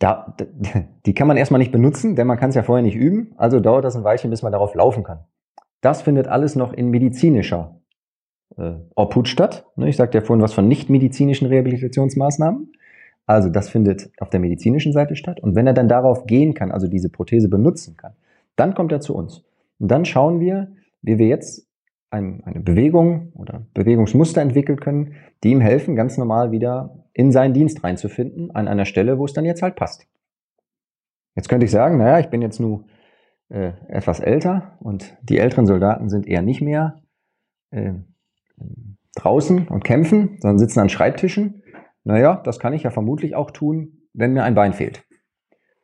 Da, 0.00 0.34
die 1.06 1.14
kann 1.14 1.28
man 1.28 1.36
erstmal 1.36 1.58
nicht 1.58 1.72
benutzen, 1.72 2.16
denn 2.16 2.26
man 2.26 2.38
kann 2.38 2.50
es 2.50 2.56
ja 2.56 2.64
vorher 2.64 2.82
nicht 2.82 2.96
üben. 2.96 3.34
Also 3.36 3.60
dauert 3.60 3.84
das 3.84 3.94
ein 3.94 4.02
Weilchen, 4.02 4.30
bis 4.30 4.42
man 4.42 4.50
darauf 4.50 4.74
laufen 4.74 5.04
kann. 5.04 5.20
Das 5.82 6.02
findet 6.02 6.26
alles 6.26 6.56
noch 6.56 6.72
in 6.72 6.88
medizinischer 6.88 7.76
äh, 8.56 8.72
Obhut 8.96 9.28
statt. 9.28 9.66
Ne, 9.76 9.88
ich 9.88 9.96
sagte 9.96 10.18
ja 10.18 10.24
vorhin 10.24 10.42
was 10.42 10.52
von 10.52 10.66
nicht-medizinischen 10.66 11.46
Rehabilitationsmaßnahmen. 11.46 12.72
Also 13.26 13.48
das 13.48 13.68
findet 13.68 14.10
auf 14.18 14.30
der 14.30 14.40
medizinischen 14.40 14.92
Seite 14.92 15.14
statt. 15.14 15.38
Und 15.40 15.54
wenn 15.54 15.66
er 15.66 15.74
dann 15.74 15.88
darauf 15.88 16.26
gehen 16.26 16.54
kann, 16.54 16.72
also 16.72 16.88
diese 16.88 17.10
Prothese 17.10 17.48
benutzen 17.48 17.96
kann, 17.96 18.14
dann 18.56 18.74
kommt 18.74 18.92
er 18.92 19.00
zu 19.00 19.14
uns. 19.14 19.44
Und 19.78 19.90
dann 19.90 20.04
schauen 20.04 20.40
wir, 20.40 20.72
wie 21.02 21.18
wir 21.18 21.26
jetzt 21.26 21.66
ein, 22.10 22.42
eine 22.44 22.60
Bewegung 22.60 23.32
oder 23.34 23.66
Bewegungsmuster 23.74 24.40
entwickeln 24.40 24.80
können, 24.80 25.14
die 25.44 25.50
ihm 25.50 25.60
helfen, 25.60 25.96
ganz 25.96 26.18
normal 26.18 26.50
wieder 26.50 27.06
in 27.12 27.32
seinen 27.32 27.54
Dienst 27.54 27.82
reinzufinden, 27.84 28.50
an 28.50 28.68
einer 28.68 28.84
Stelle, 28.84 29.18
wo 29.18 29.24
es 29.24 29.32
dann 29.32 29.44
jetzt 29.44 29.62
halt 29.62 29.76
passt. 29.76 30.06
Jetzt 31.36 31.48
könnte 31.48 31.64
ich 31.64 31.70
sagen, 31.70 31.98
naja, 31.98 32.18
ich 32.18 32.28
bin 32.28 32.42
jetzt 32.42 32.60
nur 32.60 32.86
äh, 33.48 33.72
etwas 33.88 34.20
älter 34.20 34.76
und 34.80 35.16
die 35.22 35.38
älteren 35.38 35.66
Soldaten 35.66 36.08
sind 36.08 36.26
eher 36.26 36.42
nicht 36.42 36.60
mehr 36.60 37.00
äh, 37.70 37.94
draußen 39.16 39.68
und 39.68 39.84
kämpfen, 39.84 40.38
sondern 40.40 40.58
sitzen 40.58 40.80
an 40.80 40.88
Schreibtischen. 40.88 41.62
Naja, 42.04 42.40
das 42.44 42.58
kann 42.58 42.72
ich 42.72 42.82
ja 42.82 42.90
vermutlich 42.90 43.34
auch 43.36 43.50
tun, 43.50 44.06
wenn 44.12 44.32
mir 44.32 44.44
ein 44.44 44.54
Bein 44.54 44.72
fehlt. 44.72 45.04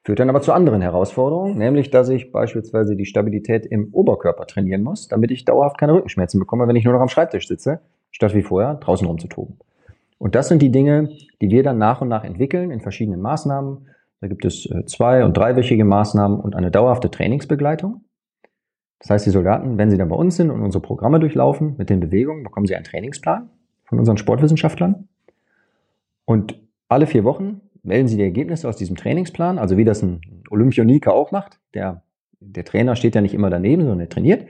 Führt 0.07 0.21
dann 0.21 0.31
aber 0.31 0.41
zu 0.41 0.53
anderen 0.53 0.83
Herausforderungen, 0.83 1.59
nämlich 1.59 1.91
dass 1.91 2.09
ich 2.11 2.31
beispielsweise 2.31 2.95
die 2.95 3.07
Stabilität 3.07 3.67
im 3.67 3.93
Oberkörper 3.93 4.47
trainieren 4.47 4.85
muss, 4.85 5.09
damit 5.09 5.33
ich 5.33 5.45
dauerhaft 5.45 5.79
keine 5.79 5.95
Rückenschmerzen 5.95 6.39
bekomme, 6.39 6.69
wenn 6.69 6.77
ich 6.77 6.85
nur 6.85 6.95
noch 6.95 7.01
am 7.01 7.09
Schreibtisch 7.09 7.49
sitze, 7.49 7.81
statt 8.13 8.33
wie 8.33 8.43
vorher 8.43 8.75
draußen 8.75 9.05
rumzutoben. 9.05 9.59
Und 10.19 10.37
das 10.37 10.47
sind 10.47 10.63
die 10.63 10.71
Dinge, 10.71 11.09
die 11.43 11.51
wir 11.51 11.65
dann 11.65 11.79
nach 11.79 12.03
und 12.03 12.09
nach 12.09 12.23
entwickeln 12.23 12.71
in 12.71 12.81
verschiedenen 12.81 13.21
Maßnahmen. 13.21 13.89
Da 14.21 14.29
gibt 14.29 14.45
es 14.45 14.71
äh, 14.71 14.85
zwei- 14.85 15.25
und 15.25 15.37
dreiwöchige 15.37 15.85
Maßnahmen 15.85 16.39
und 16.39 16.55
eine 16.55 16.71
dauerhafte 16.71 17.11
Trainingsbegleitung. 17.11 18.05
Das 19.01 19.11
heißt, 19.11 19.27
die 19.27 19.31
Soldaten, 19.31 19.77
wenn 19.77 19.91
sie 19.91 19.99
dann 19.99 20.09
bei 20.09 20.15
uns 20.15 20.37
sind 20.37 20.53
und 20.53 20.63
unsere 20.63 20.83
Programme 20.83 21.19
durchlaufen 21.19 21.75
mit 21.79 21.91
den 21.91 21.99
Bewegungen, 21.99 22.45
bekommen 22.45 22.67
sie 22.67 22.77
einen 22.77 22.85
Trainingsplan 22.85 23.51
von 23.83 23.99
unseren 23.99 24.19
Sportwissenschaftlern. 24.19 25.09
Und 26.25 26.61
alle 26.89 27.09
vier 27.09 27.25
Wochen 27.25 27.61
melden 27.87 28.09
sie 28.09 28.17
die 28.17 28.23
Ergebnisse 28.23 28.69
aus 28.69 28.77
diesem 28.77 28.97
Trainingsplan, 28.97 29.59
also 29.59 29.77
wie 29.77 29.85
das 29.85 30.03
ein 30.03 30.21
Olympioniker 30.51 31.15
auch 31.15 31.33
macht. 31.33 31.61
Der, 31.75 32.03
der 32.41 32.65
Trainer 32.65 32.97
steht 32.97 33.15
ja 33.15 33.21
nicht 33.21 33.35
immer 33.35 33.51
daneben, 33.51 33.83
sondern 33.83 34.01
er 34.01 34.09
trainiert. 34.09 34.47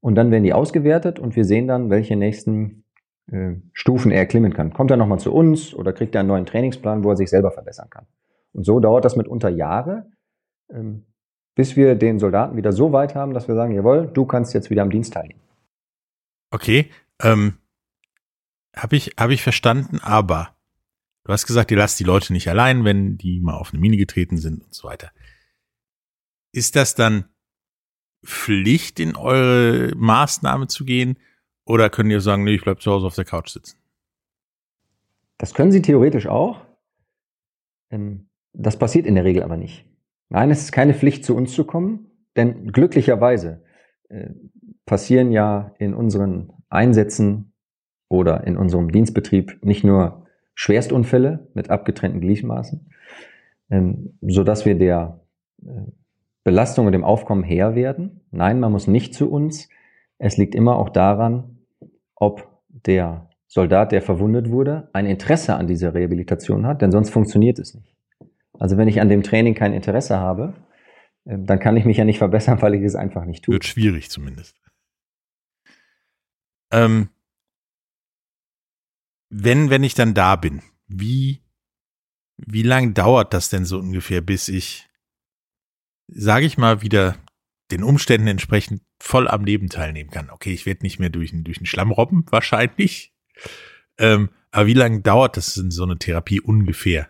Und 0.00 0.16
dann 0.16 0.30
werden 0.30 0.44
die 0.44 0.52
ausgewertet 0.52 1.18
und 1.18 1.36
wir 1.36 1.44
sehen 1.44 1.66
dann, 1.66 1.88
welche 1.88 2.16
nächsten 2.16 2.84
äh, 3.30 3.54
Stufen 3.72 4.10
er 4.10 4.18
erklimmen 4.18 4.52
kann. 4.52 4.72
Kommt 4.72 4.90
er 4.90 4.96
nochmal 4.96 5.18
zu 5.18 5.32
uns 5.32 5.74
oder 5.74 5.92
kriegt 5.92 6.14
er 6.14 6.20
einen 6.20 6.28
neuen 6.28 6.46
Trainingsplan, 6.46 7.04
wo 7.04 7.10
er 7.10 7.16
sich 7.16 7.30
selber 7.30 7.52
verbessern 7.52 7.88
kann. 7.88 8.06
Und 8.52 8.64
so 8.64 8.80
dauert 8.80 9.04
das 9.04 9.16
mitunter 9.16 9.48
Jahre, 9.48 10.10
ähm, 10.70 11.06
bis 11.54 11.76
wir 11.76 11.94
den 11.94 12.18
Soldaten 12.18 12.56
wieder 12.56 12.72
so 12.72 12.92
weit 12.92 13.14
haben, 13.14 13.32
dass 13.32 13.48
wir 13.48 13.54
sagen, 13.54 13.74
jawohl, 13.74 14.10
du 14.12 14.26
kannst 14.26 14.52
jetzt 14.52 14.70
wieder 14.70 14.82
am 14.82 14.90
Dienst 14.90 15.14
teilnehmen. 15.14 15.40
Okay, 16.50 16.90
ähm, 17.22 17.54
habe 18.76 18.96
ich, 18.96 19.14
hab 19.18 19.30
ich 19.30 19.42
verstanden, 19.42 20.00
aber 20.02 20.53
du 21.24 21.32
hast 21.32 21.46
gesagt, 21.46 21.70
ihr 21.70 21.76
lasst 21.76 21.98
die 21.98 22.04
Leute 22.04 22.32
nicht 22.32 22.48
allein, 22.48 22.84
wenn 22.84 23.16
die 23.16 23.40
mal 23.40 23.54
auf 23.54 23.72
eine 23.72 23.80
Mine 23.80 23.96
getreten 23.96 24.36
sind 24.36 24.62
und 24.62 24.74
so 24.74 24.86
weiter. 24.88 25.10
Ist 26.52 26.76
das 26.76 26.94
dann 26.94 27.24
Pflicht, 28.24 29.00
in 29.00 29.16
eure 29.16 29.94
Maßnahme 29.96 30.68
zu 30.68 30.84
gehen? 30.84 31.18
Oder 31.66 31.90
könnt 31.90 32.10
ihr 32.10 32.20
sagen, 32.20 32.44
nee, 32.44 32.54
ich 32.54 32.62
bleib 32.62 32.80
zu 32.80 32.90
Hause 32.90 33.06
auf 33.06 33.14
der 33.14 33.24
Couch 33.24 33.48
sitzen? 33.48 33.76
Das 35.38 35.54
können 35.54 35.72
sie 35.72 35.82
theoretisch 35.82 36.26
auch. 36.26 36.64
Ähm, 37.90 38.28
das 38.52 38.78
passiert 38.78 39.06
in 39.06 39.14
der 39.14 39.24
Regel 39.24 39.42
aber 39.42 39.56
nicht. 39.56 39.84
Nein, 40.28 40.50
es 40.50 40.62
ist 40.62 40.72
keine 40.72 40.94
Pflicht, 40.94 41.24
zu 41.24 41.34
uns 41.36 41.52
zu 41.52 41.64
kommen, 41.64 42.10
denn 42.36 42.72
glücklicherweise 42.72 43.64
äh, 44.08 44.30
passieren 44.86 45.32
ja 45.32 45.74
in 45.78 45.94
unseren 45.94 46.52
Einsätzen 46.68 47.52
oder 48.08 48.46
in 48.46 48.56
unserem 48.56 48.90
Dienstbetrieb 48.90 49.64
nicht 49.64 49.84
nur 49.84 50.23
Schwerstunfälle 50.54 51.48
mit 51.54 51.70
abgetrennten 51.70 52.20
Gliedmaßen, 52.20 52.90
ähm, 53.70 54.18
so 54.22 54.44
dass 54.44 54.64
wir 54.64 54.76
der 54.76 55.20
äh, 55.62 55.68
Belastung 56.44 56.86
und 56.86 56.92
dem 56.92 57.04
Aufkommen 57.04 57.42
Herr 57.42 57.74
werden. 57.74 58.20
Nein, 58.30 58.60
man 58.60 58.70
muss 58.70 58.86
nicht 58.86 59.14
zu 59.14 59.30
uns. 59.30 59.68
Es 60.18 60.36
liegt 60.36 60.54
immer 60.54 60.76
auch 60.76 60.90
daran, 60.90 61.58
ob 62.14 62.48
der 62.68 63.28
Soldat, 63.46 63.92
der 63.92 64.02
verwundet 64.02 64.50
wurde, 64.50 64.88
ein 64.92 65.06
Interesse 65.06 65.54
an 65.54 65.66
dieser 65.66 65.94
Rehabilitation 65.94 66.66
hat, 66.66 66.82
denn 66.82 66.90
sonst 66.90 67.10
funktioniert 67.10 67.58
es 67.58 67.74
nicht. 67.74 67.94
Also 68.58 68.76
wenn 68.76 68.88
ich 68.88 69.00
an 69.00 69.08
dem 69.08 69.22
Training 69.22 69.54
kein 69.54 69.72
Interesse 69.72 70.18
habe, 70.18 70.54
ähm, 71.26 71.46
dann 71.46 71.58
kann 71.58 71.76
ich 71.76 71.84
mich 71.84 71.96
ja 71.96 72.04
nicht 72.04 72.18
verbessern, 72.18 72.60
weil 72.62 72.74
ich 72.74 72.82
es 72.82 72.94
einfach 72.94 73.24
nicht 73.24 73.44
tue. 73.44 73.54
Wird 73.54 73.64
schwierig 73.64 74.10
zumindest. 74.10 74.60
Ähm, 76.70 77.08
wenn, 79.30 79.70
wenn 79.70 79.82
ich 79.82 79.94
dann 79.94 80.14
da 80.14 80.36
bin, 80.36 80.62
wie, 80.86 81.42
wie 82.36 82.62
lang 82.62 82.94
dauert 82.94 83.34
das 83.34 83.48
denn 83.48 83.64
so 83.64 83.78
ungefähr, 83.78 84.20
bis 84.20 84.48
ich, 84.48 84.88
sage 86.08 86.46
ich 86.46 86.58
mal, 86.58 86.82
wieder 86.82 87.16
den 87.70 87.82
Umständen 87.82 88.26
entsprechend 88.26 88.82
voll 89.00 89.28
am 89.28 89.44
Leben 89.44 89.68
teilnehmen 89.68 90.10
kann? 90.10 90.30
Okay, 90.30 90.52
ich 90.52 90.66
werde 90.66 90.82
nicht 90.82 90.98
mehr 90.98 91.10
durch, 91.10 91.32
durch 91.34 91.58
den 91.58 91.66
Schlamm 91.66 91.90
robben, 91.90 92.24
wahrscheinlich. 92.30 93.12
Ähm, 93.98 94.30
aber 94.50 94.66
wie 94.66 94.74
lange 94.74 95.00
dauert 95.00 95.36
das 95.36 95.56
in 95.56 95.70
so 95.70 95.84
eine 95.84 95.98
Therapie 95.98 96.40
ungefähr? 96.40 97.08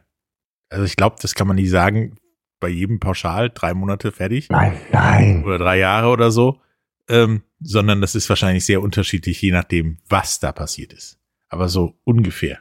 Also 0.70 0.84
ich 0.84 0.96
glaube, 0.96 1.16
das 1.20 1.34
kann 1.34 1.46
man 1.46 1.56
nicht 1.56 1.70
sagen, 1.70 2.16
bei 2.60 2.68
jedem 2.68 3.00
pauschal, 3.00 3.50
drei 3.50 3.74
Monate 3.74 4.12
fertig. 4.12 4.48
Nein, 4.48 4.80
nein. 4.90 5.44
Oder 5.44 5.58
drei 5.58 5.78
Jahre 5.78 6.08
oder 6.08 6.30
so. 6.30 6.60
Ähm, 7.06 7.42
sondern 7.60 8.00
das 8.00 8.14
ist 8.14 8.30
wahrscheinlich 8.30 8.64
sehr 8.64 8.80
unterschiedlich, 8.80 9.42
je 9.42 9.50
nachdem, 9.50 9.98
was 10.08 10.40
da 10.40 10.52
passiert 10.52 10.94
ist 10.94 11.18
aber 11.54 11.68
so 11.68 11.92
ungefähr. 12.02 12.58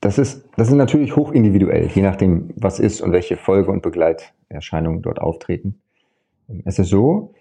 Das 0.00 0.18
ist, 0.18 0.48
das 0.56 0.68
ist 0.68 0.74
natürlich 0.74 1.14
hochindividuell, 1.14 1.86
je 1.86 2.02
nachdem, 2.02 2.50
was 2.56 2.80
ist 2.80 3.00
und 3.00 3.12
welche 3.12 3.36
Folge- 3.36 3.70
und 3.70 3.82
Begleiterscheinungen 3.82 5.00
dort 5.02 5.20
auftreten. 5.20 5.80
Es 6.64 6.80
ist 6.80 6.88
so, 6.88 7.34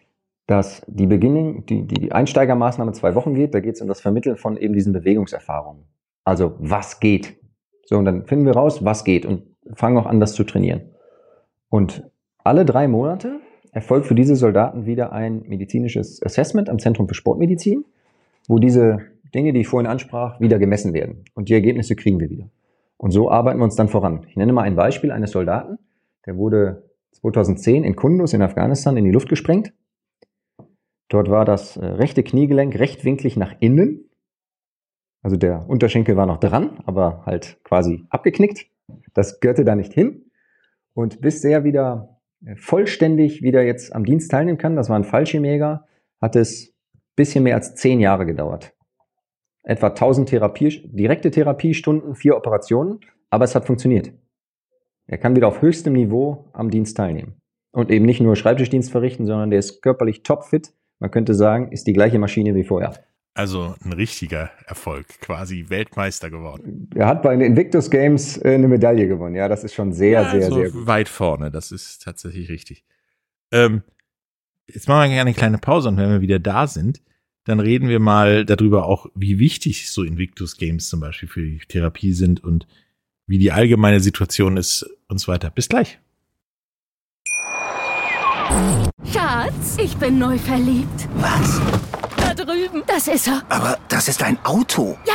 dass 0.45 0.83
die 0.87 1.07
Beginning, 1.07 1.65
die, 1.65 1.87
die 1.87 2.11
Einsteigermaßnahme 2.11 2.91
zwei 2.91 3.15
Wochen 3.15 3.33
geht, 3.33 3.55
da 3.55 3.59
geht 3.59 3.75
es 3.75 3.81
um 3.81 3.87
das 3.87 4.01
Vermitteln 4.01 4.37
von 4.37 4.55
eben 4.57 4.75
diesen 4.75 4.93
Bewegungserfahrungen. 4.93 5.85
Also, 6.23 6.53
was 6.59 6.99
geht? 6.99 7.37
So, 7.85 7.97
und 7.97 8.05
dann 8.05 8.27
finden 8.27 8.45
wir 8.45 8.53
raus, 8.53 8.85
was 8.85 9.03
geht 9.03 9.25
und 9.25 9.41
fangen 9.73 9.97
auch 9.97 10.05
an, 10.05 10.19
das 10.19 10.33
zu 10.33 10.43
trainieren. 10.43 10.81
Und 11.69 12.03
alle 12.43 12.65
drei 12.65 12.87
Monate 12.87 13.39
erfolgt 13.71 14.05
für 14.05 14.15
diese 14.15 14.35
Soldaten 14.35 14.85
wieder 14.85 15.11
ein 15.11 15.41
medizinisches 15.47 16.21
Assessment 16.23 16.69
am 16.69 16.77
Zentrum 16.77 17.07
für 17.07 17.15
Sportmedizin, 17.15 17.85
wo 18.47 18.59
diese 18.59 19.10
Dinge, 19.33 19.53
die 19.53 19.61
ich 19.61 19.67
vorhin 19.67 19.89
ansprach, 19.89 20.39
wieder 20.39 20.59
gemessen 20.59 20.93
werden. 20.93 21.25
Und 21.33 21.49
die 21.49 21.53
Ergebnisse 21.53 21.95
kriegen 21.95 22.19
wir 22.19 22.29
wieder. 22.29 22.49
Und 22.97 23.11
so 23.11 23.31
arbeiten 23.31 23.59
wir 23.59 23.63
uns 23.63 23.75
dann 23.75 23.87
voran. 23.87 24.25
Ich 24.27 24.35
nenne 24.35 24.53
mal 24.53 24.63
ein 24.63 24.75
Beispiel 24.75 25.11
eines 25.11 25.31
Soldaten, 25.31 25.79
der 26.25 26.37
wurde 26.37 26.91
2010 27.13 27.83
in 27.83 27.95
Kunduz 27.95 28.33
in 28.33 28.41
Afghanistan 28.41 28.95
in 28.97 29.05
die 29.05 29.11
Luft 29.11 29.29
gesprengt. 29.29 29.73
Dort 31.09 31.29
war 31.29 31.43
das 31.43 31.77
äh, 31.77 31.85
rechte 31.85 32.23
Kniegelenk 32.23 32.77
rechtwinklig 32.77 33.37
nach 33.37 33.55
innen. 33.59 34.09
Also 35.23 35.35
der 35.35 35.67
Unterschenkel 35.67 36.15
war 36.15 36.25
noch 36.25 36.37
dran, 36.37 36.79
aber 36.85 37.25
halt 37.25 37.59
quasi 37.63 38.05
abgeknickt. 38.09 38.67
Das 39.13 39.39
gehörte 39.39 39.65
da 39.65 39.75
nicht 39.75 39.93
hin. 39.93 40.31
Und 40.93 41.21
bis 41.21 41.43
er 41.43 41.63
wieder 41.63 42.21
äh, 42.45 42.55
vollständig 42.55 43.41
wieder 43.41 43.63
jetzt 43.63 43.93
am 43.95 44.05
Dienst 44.05 44.31
teilnehmen 44.31 44.57
kann, 44.57 44.75
das 44.75 44.89
war 44.89 44.95
ein 44.95 45.03
Fallschirmjäger, 45.03 45.85
hat 46.21 46.35
es 46.35 46.75
bisschen 47.15 47.43
mehr 47.43 47.55
als 47.55 47.75
zehn 47.75 47.99
Jahre 47.99 48.25
gedauert 48.25 48.73
etwa 49.63 49.87
1000 49.87 50.29
Therapie, 50.29 50.81
direkte 50.85 51.31
Therapiestunden, 51.31 52.15
vier 52.15 52.35
Operationen, 52.35 52.99
aber 53.29 53.45
es 53.45 53.55
hat 53.55 53.65
funktioniert. 53.65 54.11
Er 55.07 55.17
kann 55.17 55.35
wieder 55.35 55.47
auf 55.47 55.61
höchstem 55.61 55.93
Niveau 55.93 56.49
am 56.53 56.69
Dienst 56.69 56.97
teilnehmen. 56.97 57.35
Und 57.71 57.89
eben 57.89 58.05
nicht 58.05 58.21
nur 58.21 58.35
Schreibtischdienst 58.35 58.91
verrichten, 58.91 59.25
sondern 59.25 59.49
der 59.49 59.59
ist 59.59 59.81
körperlich 59.81 60.23
topfit. 60.23 60.73
Man 60.99 61.11
könnte 61.11 61.33
sagen, 61.33 61.71
ist 61.71 61.87
die 61.87 61.93
gleiche 61.93 62.19
Maschine 62.19 62.53
wie 62.53 62.63
vorher. 62.63 62.93
Also 63.33 63.75
ein 63.83 63.93
richtiger 63.93 64.51
Erfolg, 64.65 65.07
quasi 65.21 65.65
Weltmeister 65.69 66.29
geworden. 66.29 66.89
Er 66.95 67.07
hat 67.07 67.23
bei 67.23 67.31
den 67.31 67.41
Invictus 67.41 67.89
Games 67.89 68.37
äh, 68.37 68.55
eine 68.55 68.67
Medaille 68.67 69.07
gewonnen. 69.07 69.35
Ja, 69.35 69.47
das 69.47 69.63
ist 69.63 69.73
schon 69.73 69.93
sehr, 69.93 70.21
ja, 70.23 70.31
sehr, 70.31 70.45
also 70.45 70.55
sehr 70.55 70.71
gut. 70.71 70.85
Weit 70.85 71.07
vorne, 71.07 71.49
das 71.49 71.71
ist 71.71 72.03
tatsächlich 72.03 72.49
richtig. 72.49 72.83
Ähm, 73.53 73.83
jetzt 74.67 74.89
machen 74.89 75.03
wir 75.03 75.15
gerne 75.15 75.29
eine 75.29 75.33
kleine 75.33 75.57
Pause 75.59 75.89
und 75.89 75.97
wenn 75.97 76.09
wir 76.09 76.19
wieder 76.19 76.39
da 76.39 76.67
sind, 76.67 77.01
dann 77.45 77.59
reden 77.59 77.89
wir 77.89 77.99
mal 77.99 78.45
darüber 78.45 78.85
auch, 78.85 79.07
wie 79.15 79.39
wichtig 79.39 79.91
so 79.91 80.03
Invictus 80.03 80.57
Games 80.57 80.89
zum 80.89 80.99
Beispiel 80.99 81.27
für 81.29 81.41
die 81.41 81.59
Therapie 81.67 82.13
sind 82.13 82.43
und 82.43 82.67
wie 83.27 83.39
die 83.39 83.51
allgemeine 83.51 83.99
Situation 83.99 84.57
ist 84.57 84.87
und 85.07 85.19
so 85.19 85.31
weiter. 85.31 85.49
Bis 85.49 85.69
gleich. 85.69 85.99
Schatz, 89.11 89.77
ich 89.81 89.95
bin 89.97 90.19
neu 90.19 90.37
verliebt. 90.37 91.07
Was? 91.15 91.61
Da 92.17 92.33
drüben. 92.33 92.83
Das 92.85 93.07
ist 93.07 93.27
er. 93.27 93.43
Aber 93.49 93.79
das 93.87 94.07
ist 94.07 94.21
ein 94.21 94.37
Auto. 94.43 94.97
Ja, 95.07 95.13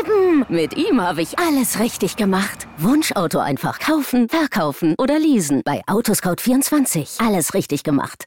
eben. 0.00 0.44
Mit 0.48 0.76
ihm 0.76 1.00
habe 1.00 1.22
ich 1.22 1.38
alles 1.38 1.80
richtig 1.80 2.16
gemacht. 2.16 2.68
Wunschauto 2.78 3.38
einfach 3.38 3.78
kaufen, 3.78 4.28
verkaufen 4.28 4.94
oder 4.98 5.18
leasen. 5.18 5.62
Bei 5.64 5.82
Autoscout24. 5.86 7.26
Alles 7.26 7.54
richtig 7.54 7.82
gemacht 7.82 8.26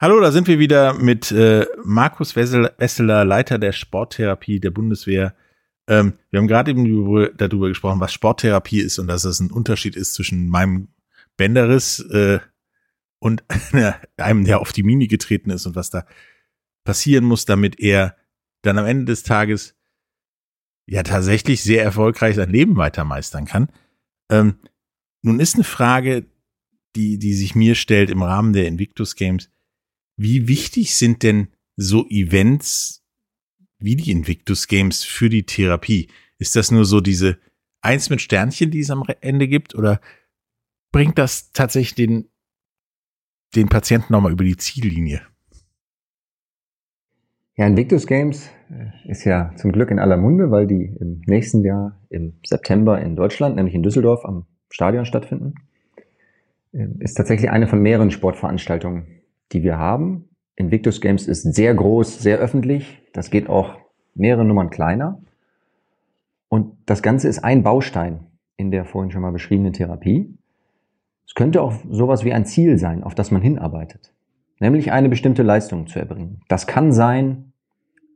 Hallo, 0.00 0.20
da 0.20 0.30
sind 0.30 0.46
wir 0.46 0.60
wieder 0.60 0.94
mit 0.94 1.32
äh, 1.32 1.66
Markus 1.82 2.36
Wesseler, 2.36 3.24
Leiter 3.24 3.58
der 3.58 3.72
Sporttherapie 3.72 4.60
der 4.60 4.70
Bundeswehr. 4.70 5.34
Ähm, 5.88 6.12
wir 6.30 6.38
haben 6.38 6.46
gerade 6.46 6.70
eben 6.70 7.36
darüber 7.36 7.66
gesprochen, 7.66 7.98
was 7.98 8.12
Sporttherapie 8.12 8.78
ist 8.78 9.00
und 9.00 9.08
dass 9.08 9.24
es 9.24 9.40
ein 9.40 9.50
Unterschied 9.50 9.96
ist 9.96 10.14
zwischen 10.14 10.48
meinem 10.50 10.86
Bänderriss 11.36 11.98
äh, 12.12 12.38
und 13.18 13.42
einem, 14.16 14.44
der 14.44 14.60
auf 14.60 14.72
die 14.72 14.84
Mini 14.84 15.08
getreten 15.08 15.50
ist 15.50 15.66
und 15.66 15.74
was 15.74 15.90
da 15.90 16.06
passieren 16.84 17.24
muss, 17.24 17.44
damit 17.44 17.80
er 17.80 18.14
dann 18.62 18.78
am 18.78 18.86
Ende 18.86 19.06
des 19.06 19.24
Tages 19.24 19.74
ja 20.86 21.02
tatsächlich 21.02 21.64
sehr 21.64 21.82
erfolgreich 21.82 22.36
sein 22.36 22.50
Leben 22.50 22.76
weiter 22.76 23.04
meistern 23.04 23.46
kann. 23.46 23.68
Ähm, 24.30 24.60
nun 25.22 25.40
ist 25.40 25.56
eine 25.56 25.64
Frage, 25.64 26.24
die, 26.94 27.18
die 27.18 27.34
sich 27.34 27.56
mir 27.56 27.74
stellt 27.74 28.10
im 28.10 28.22
Rahmen 28.22 28.52
der 28.52 28.68
Invictus 28.68 29.16
Games, 29.16 29.50
wie 30.18 30.48
wichtig 30.48 30.96
sind 30.96 31.22
denn 31.22 31.48
so 31.76 32.06
Events 32.08 33.04
wie 33.78 33.96
die 33.96 34.10
Invictus 34.10 34.66
Games 34.66 35.04
für 35.04 35.30
die 35.30 35.44
Therapie? 35.44 36.08
Ist 36.38 36.56
das 36.56 36.70
nur 36.70 36.84
so 36.84 37.00
diese 37.00 37.38
eins 37.80 38.10
mit 38.10 38.20
Sternchen, 38.20 38.70
die 38.70 38.80
es 38.80 38.90
am 38.90 39.04
Ende 39.20 39.46
gibt, 39.46 39.74
oder 39.76 40.00
bringt 40.92 41.18
das 41.18 41.52
tatsächlich 41.52 41.94
den, 41.94 42.28
den 43.54 43.68
Patienten 43.68 44.12
nochmal 44.12 44.32
über 44.32 44.44
die 44.44 44.56
Ziellinie? 44.56 45.22
Ja, 47.56 47.66
Invictus 47.66 48.06
Games 48.06 48.50
äh, 48.70 49.10
ist 49.10 49.24
ja 49.24 49.52
zum 49.56 49.72
Glück 49.72 49.90
in 49.90 49.98
aller 49.98 50.16
Munde, 50.16 50.50
weil 50.50 50.66
die 50.66 50.96
im 51.00 51.22
nächsten 51.26 51.64
Jahr 51.64 52.00
im 52.08 52.38
September 52.44 53.00
in 53.00 53.16
Deutschland, 53.16 53.56
nämlich 53.56 53.74
in 53.74 53.82
Düsseldorf 53.82 54.24
am 54.24 54.46
Stadion 54.70 55.04
stattfinden. 55.04 55.54
Ähm, 56.72 56.96
ist 57.00 57.14
tatsächlich 57.14 57.50
eine 57.50 57.68
von 57.68 57.80
mehreren 57.80 58.10
Sportveranstaltungen, 58.10 59.17
die 59.52 59.62
wir 59.62 59.78
haben. 59.78 60.28
Invictus 60.56 61.00
Games 61.00 61.26
ist 61.26 61.42
sehr 61.54 61.74
groß, 61.74 62.18
sehr 62.18 62.38
öffentlich. 62.38 63.02
Das 63.12 63.30
geht 63.30 63.48
auch 63.48 63.76
mehrere 64.14 64.44
Nummern 64.44 64.70
kleiner. 64.70 65.22
Und 66.48 66.76
das 66.86 67.02
Ganze 67.02 67.28
ist 67.28 67.44
ein 67.44 67.62
Baustein 67.62 68.26
in 68.58 68.70
der 68.70 68.84
vorhin 68.84 69.10
schon 69.10 69.22
mal 69.22 69.32
beschriebenen 69.32 69.72
Therapie. 69.72 70.36
Es 71.26 71.34
könnte 71.34 71.62
auch 71.62 71.74
sowas 71.88 72.24
wie 72.24 72.32
ein 72.32 72.44
Ziel 72.44 72.76
sein, 72.78 73.04
auf 73.04 73.14
das 73.14 73.30
man 73.30 73.40
hinarbeitet. 73.40 74.12
Nämlich 74.60 74.90
eine 74.92 75.08
bestimmte 75.08 75.42
Leistung 75.42 75.86
zu 75.86 75.98
erbringen. 75.98 76.40
Das 76.48 76.66
kann 76.66 76.92
sein 76.92 77.52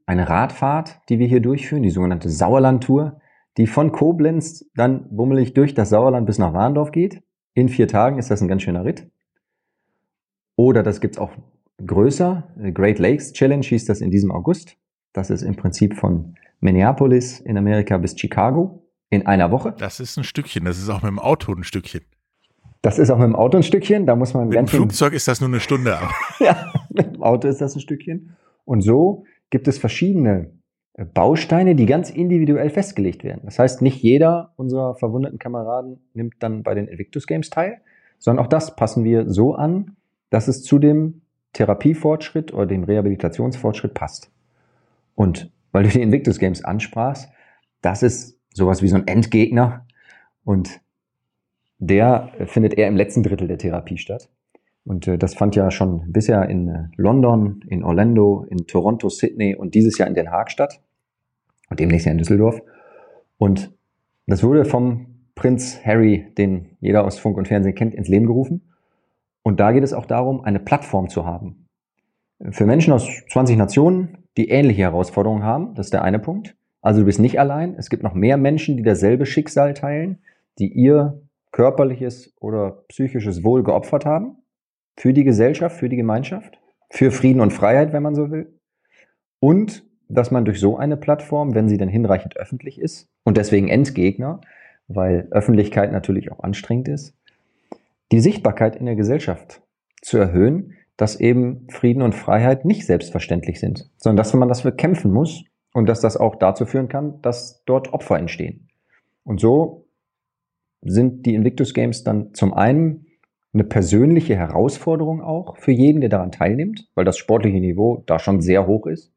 eine 0.05 0.29
Radfahrt, 0.29 1.01
die 1.09 1.19
wir 1.19 1.29
hier 1.29 1.41
durchführen, 1.41 1.85
die 1.85 1.91
sogenannte 1.91 2.29
Sauerland-Tour, 2.29 3.21
die 3.57 3.67
von 3.67 3.93
Koblenz 3.93 4.69
dann 4.75 5.07
bummelig 5.15 5.55
durch 5.55 5.75
das 5.75 5.91
Sauerland 5.91 6.27
bis 6.27 6.39
nach 6.39 6.53
Warndorf 6.53 6.91
geht. 6.91 7.23
In 7.55 7.69
vier 7.69 7.87
Tagen 7.87 8.19
ist 8.19 8.31
das 8.31 8.41
ein 8.41 8.49
ganz 8.49 8.63
schöner 8.63 8.85
Ritt. 8.85 9.09
Oder 10.57 10.83
das 10.83 11.01
gibt's 11.01 11.19
auch 11.19 11.33
größer. 11.85 12.49
Great 12.75 12.99
Lakes 12.99 13.33
Challenge 13.33 13.65
hieß 13.65 13.85
das 13.87 14.01
in 14.01 14.11
diesem 14.11 14.31
August. 14.31 14.77
Das 15.13 15.31
ist 15.31 15.43
im 15.43 15.57
Prinzip 15.57 15.95
von 15.97 16.35
Minneapolis 16.61 17.41
in 17.41 17.59
Amerika 17.59 17.99
bis 17.99 18.19
Chicago 18.19 18.83
in 19.11 19.27
einer 19.27 19.51
Woche. 19.51 19.75
Das 19.79 20.01
ist 20.01 20.17
ein 20.17 20.25
Stückchen. 20.25 20.65
Das 20.65 20.79
ist 20.79 20.89
auch 20.89 21.03
mit 21.03 21.11
dem 21.11 21.19
Auto 21.19 21.53
ein 21.53 21.65
Stückchen. 21.65 22.03
Das 22.81 22.99
ist 22.99 23.11
auch 23.11 23.19
mit 23.19 23.27
dem 23.27 23.37
Auto 23.37 23.59
ein 23.59 23.63
Stückchen. 23.63 24.07
Da 24.07 24.17
muss 24.17 24.35
man 24.35 24.49
mit 24.49 24.59
dem 24.59 24.67
Flugzeug 24.67 25.13
ist 25.13 25.29
das 25.29 25.41
nur 25.41 25.49
eine 25.49 25.61
Stunde. 25.61 25.99
ja, 26.41 26.73
mit 26.91 27.15
dem 27.15 27.23
Auto 27.23 27.49
ist 27.49 27.61
das 27.61 27.75
ein 27.75 27.81
Stückchen. 27.81 28.37
Und 28.65 28.81
so 28.81 29.25
gibt 29.51 29.69
es 29.69 29.79
verschiedene 29.79 30.53
äh, 30.95 31.05
Bausteine, 31.05 31.75
die 31.75 31.87
ganz 31.87 32.11
individuell 32.11 32.71
festgelegt 32.71 33.23
werden. 33.23 33.43
Das 33.45 33.59
heißt, 33.59 33.83
nicht 33.83 34.03
jeder 34.03 34.53
unserer 34.57 34.95
verwundeten 34.97 35.39
Kameraden 35.39 36.01
nimmt 36.15 36.35
dann 36.41 36.63
bei 36.63 36.75
den 36.75 36.89
Invictus 36.89 37.27
Games 37.27 37.51
teil, 37.51 37.81
sondern 38.19 38.45
auch 38.45 38.49
das 38.49 38.77
passen 38.77 39.05
wir 39.05 39.31
so 39.31 39.55
an, 39.55 39.97
dass 40.33 40.49
es 40.49 40.63
zu 40.63 40.79
dem 40.79 41.21
Therapiefortschritt 41.53 42.55
oder 42.55 42.65
dem 42.65 42.85
Rehabilitationsfortschritt 42.85 43.93
passt. 43.93 44.33
Und 45.15 45.53
weil 45.73 45.83
du 45.83 45.91
die 45.91 46.01
Invictus 46.01 46.39
Games 46.39 46.65
ansprachst, 46.65 47.29
das 47.83 48.03
ist 48.03 48.39
sowas 48.55 48.83
wie 48.83 48.89
so 48.89 48.97
ein 48.97 49.07
Endgegner 49.07 49.87
und 50.43 50.81
der 51.79 52.33
findet 52.47 52.75
eher 52.75 52.89
im 52.89 52.97
letzten 52.97 53.23
Drittel 53.23 53.47
der 53.47 53.59
Therapie 53.59 53.99
statt. 53.99 54.31
Und 54.85 55.07
äh, 55.07 55.19
das 55.19 55.35
fand 55.35 55.55
ja 55.55 55.71
schon 55.71 56.11
bisher 56.11 56.49
in 56.49 56.69
äh, 56.69 56.85
London, 56.97 57.63
in 57.69 57.85
Orlando, 57.85 58.47
in 58.49 58.67
Toronto, 58.67 59.11
Sydney 59.11 59.55
und 59.55 59.75
dieses 59.75 59.99
Jahr 59.99 60.09
in 60.09 60.15
Den 60.15 60.31
Haag 60.31 60.51
statt. 60.51 60.81
Und 61.69 61.79
demnächst 61.79 62.07
ja 62.07 62.13
in 62.13 62.19
Düsseldorf. 62.19 62.63
Und 63.37 63.71
das 64.27 64.43
wurde 64.43 64.65
vom 64.65 65.07
Prinz 65.35 65.85
Harry, 65.85 66.33
den 66.39 66.77
jeder 66.81 67.05
aus 67.05 67.19
Funk 67.19 67.37
und 67.37 67.49
Fernsehen 67.49 67.75
kennt, 67.75 67.95
ins 67.95 68.09
Leben 68.09 68.27
gerufen. 68.27 68.72
Und 69.43 69.61
da 69.61 69.73
geht 69.73 69.83
es 69.83 69.93
auch 69.93 70.07
darum, 70.07 70.45
eine 70.45 70.61
Plattform 70.61 71.09
zu 71.09 71.27
haben. 71.27 71.69
Für 72.51 72.67
Menschen 72.67 72.93
aus 72.93 73.09
20 73.31 73.57
Nationen, 73.57 74.19
die 74.37 74.49
ähnliche 74.49 74.83
Herausforderungen 74.83 75.45
haben, 75.45 75.75
das 75.75 75.87
ist 75.87 75.93
der 75.93 76.03
eine 76.03 76.19
Punkt. 76.19 76.57
Also 76.81 77.01
du 77.01 77.07
bist 77.07 77.21
nicht 77.21 77.39
allein. 77.39 77.77
Es 77.77 77.91
gibt 77.91 78.03
noch 78.03 78.15
mehr 78.15 78.37
Menschen, 78.37 78.77
die 78.77 78.83
dasselbe 78.83 79.27
Schicksal 79.27 79.75
teilen, 79.75 80.19
die 80.59 80.73
ihr 80.73 81.23
körperliches 81.53 82.35
oder 82.41 82.85
psychisches 82.89 83.45
Wohl 83.45 83.63
geopfert 83.63 84.05
haben 84.05 84.39
für 84.97 85.13
die 85.13 85.25
Gesellschaft, 85.25 85.77
für 85.77 85.89
die 85.89 85.97
Gemeinschaft, 85.97 86.59
für 86.91 87.11
Frieden 87.11 87.41
und 87.41 87.53
Freiheit, 87.53 87.93
wenn 87.93 88.03
man 88.03 88.15
so 88.15 88.31
will. 88.31 88.59
Und 89.39 89.85
dass 90.09 90.31
man 90.31 90.45
durch 90.45 90.61
so 90.61 90.77
eine 90.77 90.97
Plattform, 90.97 91.55
wenn 91.55 91.69
sie 91.69 91.79
dann 91.79 91.89
hinreichend 91.89 92.37
öffentlich 92.37 92.81
ist 92.81 93.09
und 93.25 93.37
deswegen 93.37 93.69
Endgegner, 93.69 94.41
weil 94.89 95.29
Öffentlichkeit 95.31 95.93
natürlich 95.93 96.31
auch 96.33 96.41
anstrengend 96.41 96.89
ist, 96.89 97.17
die 98.13 98.21
Sichtbarkeit 98.21 98.77
in 98.77 98.87
der 98.87 98.95
Gesellschaft 98.95 99.63
zu 100.03 100.19
erhöhen, 100.19 100.75
dass 100.99 101.19
eben 101.19 101.67
Frieden 101.71 102.03
und 102.03 102.15
Freiheit 102.15 102.65
nicht 102.65 102.87
selbstverständlich 102.87 103.59
sind, 103.59 103.91
sondern 103.97 104.19
dass 104.19 104.35
man 104.35 104.49
dafür 104.49 104.73
kämpfen 104.73 105.11
muss 105.11 105.45
und 105.73 105.89
dass 105.89 106.01
das 106.01 106.19
auch 106.19 106.37
dazu 106.37 106.67
führen 106.67 106.89
kann, 106.89 107.21
dass 107.23 107.65
dort 107.65 107.93
Opfer 107.95 108.19
entstehen. 108.19 108.69
Und 109.25 109.41
so 109.41 109.87
sind 110.83 111.25
die 111.25 111.35
Invictus 111.35 111.73
Games 111.73 112.05
dann 112.05 112.35
zum 112.35 112.53
einen 112.53 113.07
eine 113.55 113.65
persönliche 113.65 114.37
Herausforderung 114.37 115.23
auch 115.23 115.57
für 115.57 115.73
jeden, 115.73 116.01
der 116.01 116.11
daran 116.11 116.33
teilnimmt, 116.33 116.89
weil 116.95 117.05
das 117.05 117.17
sportliche 117.17 117.61
Niveau 117.61 118.03
da 118.07 118.19
schon 118.19 118.41
sehr 118.41 118.67
hoch 118.67 118.87
ist, 118.87 119.13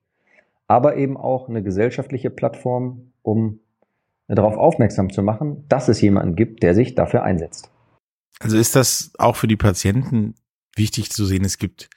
aber 0.67 0.95
eben 0.95 1.17
auch 1.17 1.49
eine 1.49 1.63
gesellschaftliche 1.63 2.29
Plattform, 2.29 3.11
um 3.21 3.59
darauf 4.27 4.57
aufmerksam 4.57 5.09
zu 5.09 5.21
machen, 5.21 5.65
dass 5.67 5.89
es 5.89 6.01
jemanden 6.01 6.35
gibt, 6.35 6.63
der 6.63 6.73
sich 6.73 6.95
dafür 6.95 7.23
einsetzt. 7.23 7.74
Also 8.39 8.57
ist 8.57 8.75
das 8.75 9.13
auch 9.17 9.35
für 9.35 9.47
die 9.47 9.57
Patienten 9.57 10.35
wichtig 10.75 11.11
zu 11.11 11.25
sehen, 11.25 11.45
es 11.45 11.57
gibt 11.57 11.89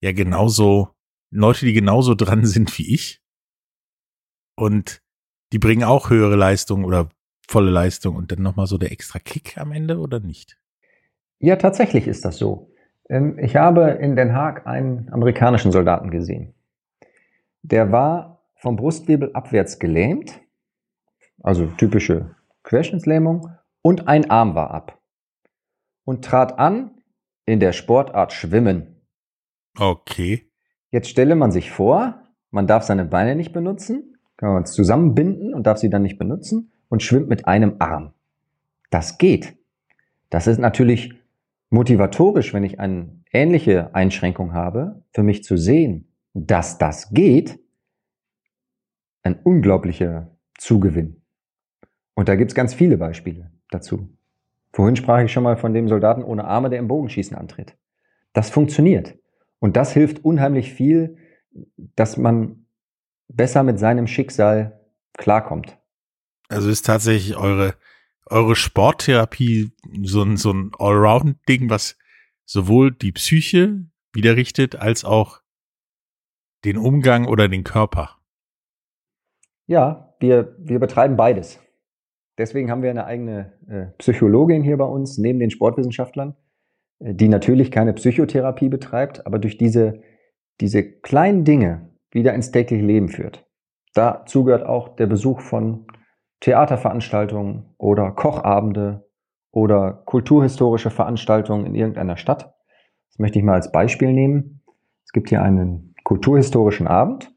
ja 0.00 0.12
genauso 0.12 0.88
Leute, 1.30 1.64
die 1.64 1.72
genauso 1.72 2.14
dran 2.14 2.44
sind 2.46 2.76
wie 2.78 2.94
ich 2.94 3.22
und 4.56 5.02
die 5.52 5.58
bringen 5.58 5.84
auch 5.84 6.10
höhere 6.10 6.36
Leistung 6.36 6.84
oder 6.84 7.10
volle 7.46 7.70
Leistung 7.70 8.16
und 8.16 8.32
dann 8.32 8.42
nochmal 8.42 8.66
so 8.66 8.78
der 8.78 8.92
extra 8.92 9.18
Kick 9.18 9.58
am 9.58 9.72
Ende 9.72 9.98
oder 9.98 10.20
nicht? 10.20 10.58
Ja, 11.38 11.56
tatsächlich 11.56 12.06
ist 12.06 12.24
das 12.24 12.38
so. 12.38 12.72
Ähm, 13.08 13.38
ich 13.38 13.56
habe 13.56 13.90
in 13.90 14.16
Den 14.16 14.32
Haag 14.32 14.66
einen 14.66 15.12
amerikanischen 15.12 15.72
Soldaten 15.72 16.10
gesehen. 16.10 16.54
Der 17.62 17.92
war 17.92 18.42
vom 18.56 18.76
Brustwirbel 18.76 19.32
abwärts 19.34 19.78
gelähmt, 19.78 20.40
also 21.42 21.66
typische 21.66 22.34
Querschnittslähmung, 22.62 23.50
und 23.82 24.08
ein 24.08 24.30
Arm 24.30 24.54
war 24.54 24.70
ab. 24.70 25.01
Und 26.04 26.24
trat 26.24 26.58
an 26.58 26.90
in 27.46 27.60
der 27.60 27.72
Sportart 27.72 28.32
Schwimmen. 28.32 29.02
Okay. 29.78 30.50
Jetzt 30.90 31.08
stelle 31.08 31.34
man 31.34 31.52
sich 31.52 31.70
vor, 31.70 32.22
man 32.50 32.66
darf 32.66 32.84
seine 32.84 33.04
Beine 33.04 33.34
nicht 33.34 33.52
benutzen, 33.52 34.18
kann 34.36 34.52
man 34.52 34.64
es 34.64 34.72
zusammenbinden 34.72 35.54
und 35.54 35.66
darf 35.66 35.78
sie 35.78 35.90
dann 35.90 36.02
nicht 36.02 36.18
benutzen 36.18 36.72
und 36.88 37.02
schwimmt 37.02 37.28
mit 37.28 37.46
einem 37.46 37.76
Arm. 37.78 38.12
Das 38.90 39.16
geht. 39.18 39.56
Das 40.28 40.46
ist 40.46 40.58
natürlich 40.58 41.14
motivatorisch, 41.70 42.52
wenn 42.52 42.64
ich 42.64 42.78
eine 42.78 43.22
ähnliche 43.32 43.94
Einschränkung 43.94 44.52
habe, 44.52 45.02
für 45.12 45.22
mich 45.22 45.42
zu 45.44 45.56
sehen, 45.56 46.12
dass 46.34 46.78
das 46.78 47.10
geht, 47.10 47.58
ein 49.22 49.38
unglaublicher 49.42 50.36
Zugewinn. 50.58 51.22
Und 52.14 52.28
da 52.28 52.36
gibt's 52.36 52.54
ganz 52.54 52.74
viele 52.74 52.98
Beispiele 52.98 53.50
dazu. 53.70 54.10
Vorhin 54.72 54.96
sprach 54.96 55.22
ich 55.22 55.32
schon 55.32 55.42
mal 55.42 55.56
von 55.56 55.74
dem 55.74 55.88
Soldaten 55.88 56.24
ohne 56.24 56.44
Arme, 56.44 56.70
der 56.70 56.78
im 56.78 56.88
Bogenschießen 56.88 57.36
antritt. 57.36 57.76
Das 58.32 58.50
funktioniert. 58.50 59.18
Und 59.58 59.76
das 59.76 59.92
hilft 59.92 60.24
unheimlich 60.24 60.72
viel, 60.72 61.18
dass 61.76 62.16
man 62.16 62.66
besser 63.28 63.62
mit 63.62 63.78
seinem 63.78 64.06
Schicksal 64.06 64.80
klarkommt. 65.14 65.78
Also 66.48 66.70
ist 66.70 66.86
tatsächlich 66.86 67.36
eure 67.36 67.74
eure 68.26 68.56
Sporttherapie 68.56 69.72
so 70.02 70.22
ein, 70.22 70.36
so 70.36 70.52
ein 70.52 70.72
Allround-Ding, 70.78 71.70
was 71.70 71.96
sowohl 72.44 72.90
die 72.90 73.12
Psyche 73.12 73.86
widerrichtet, 74.12 74.76
als 74.76 75.04
auch 75.04 75.40
den 76.64 76.76
Umgang 76.76 77.26
oder 77.26 77.48
den 77.48 77.64
Körper? 77.64 78.18
Ja, 79.66 80.14
wir, 80.20 80.54
wir 80.58 80.78
betreiben 80.78 81.16
beides. 81.16 81.58
Deswegen 82.38 82.70
haben 82.70 82.82
wir 82.82 82.90
eine 82.90 83.04
eigene 83.04 83.52
äh, 83.68 83.86
Psychologin 83.98 84.62
hier 84.62 84.78
bei 84.78 84.84
uns, 84.84 85.18
neben 85.18 85.38
den 85.38 85.50
Sportwissenschaftlern, 85.50 86.34
äh, 87.00 87.14
die 87.14 87.28
natürlich 87.28 87.70
keine 87.70 87.92
Psychotherapie 87.92 88.68
betreibt, 88.68 89.26
aber 89.26 89.38
durch 89.38 89.58
diese, 89.58 90.00
diese 90.60 90.82
kleinen 90.82 91.44
Dinge 91.44 91.90
wieder 92.10 92.34
ins 92.34 92.50
tägliche 92.50 92.84
Leben 92.84 93.08
führt. 93.08 93.46
Dazu 93.94 94.44
gehört 94.44 94.64
auch 94.64 94.96
der 94.96 95.06
Besuch 95.06 95.40
von 95.40 95.86
Theaterveranstaltungen 96.40 97.74
oder 97.78 98.10
Kochabende 98.12 99.06
oder 99.50 100.02
kulturhistorische 100.06 100.90
Veranstaltungen 100.90 101.66
in 101.66 101.74
irgendeiner 101.74 102.16
Stadt. 102.16 102.54
Das 103.10 103.18
möchte 103.18 103.38
ich 103.38 103.44
mal 103.44 103.54
als 103.54 103.70
Beispiel 103.70 104.12
nehmen. 104.12 104.62
Es 105.04 105.12
gibt 105.12 105.28
hier 105.28 105.42
einen 105.42 105.94
kulturhistorischen 106.04 106.86
Abend. 106.86 107.30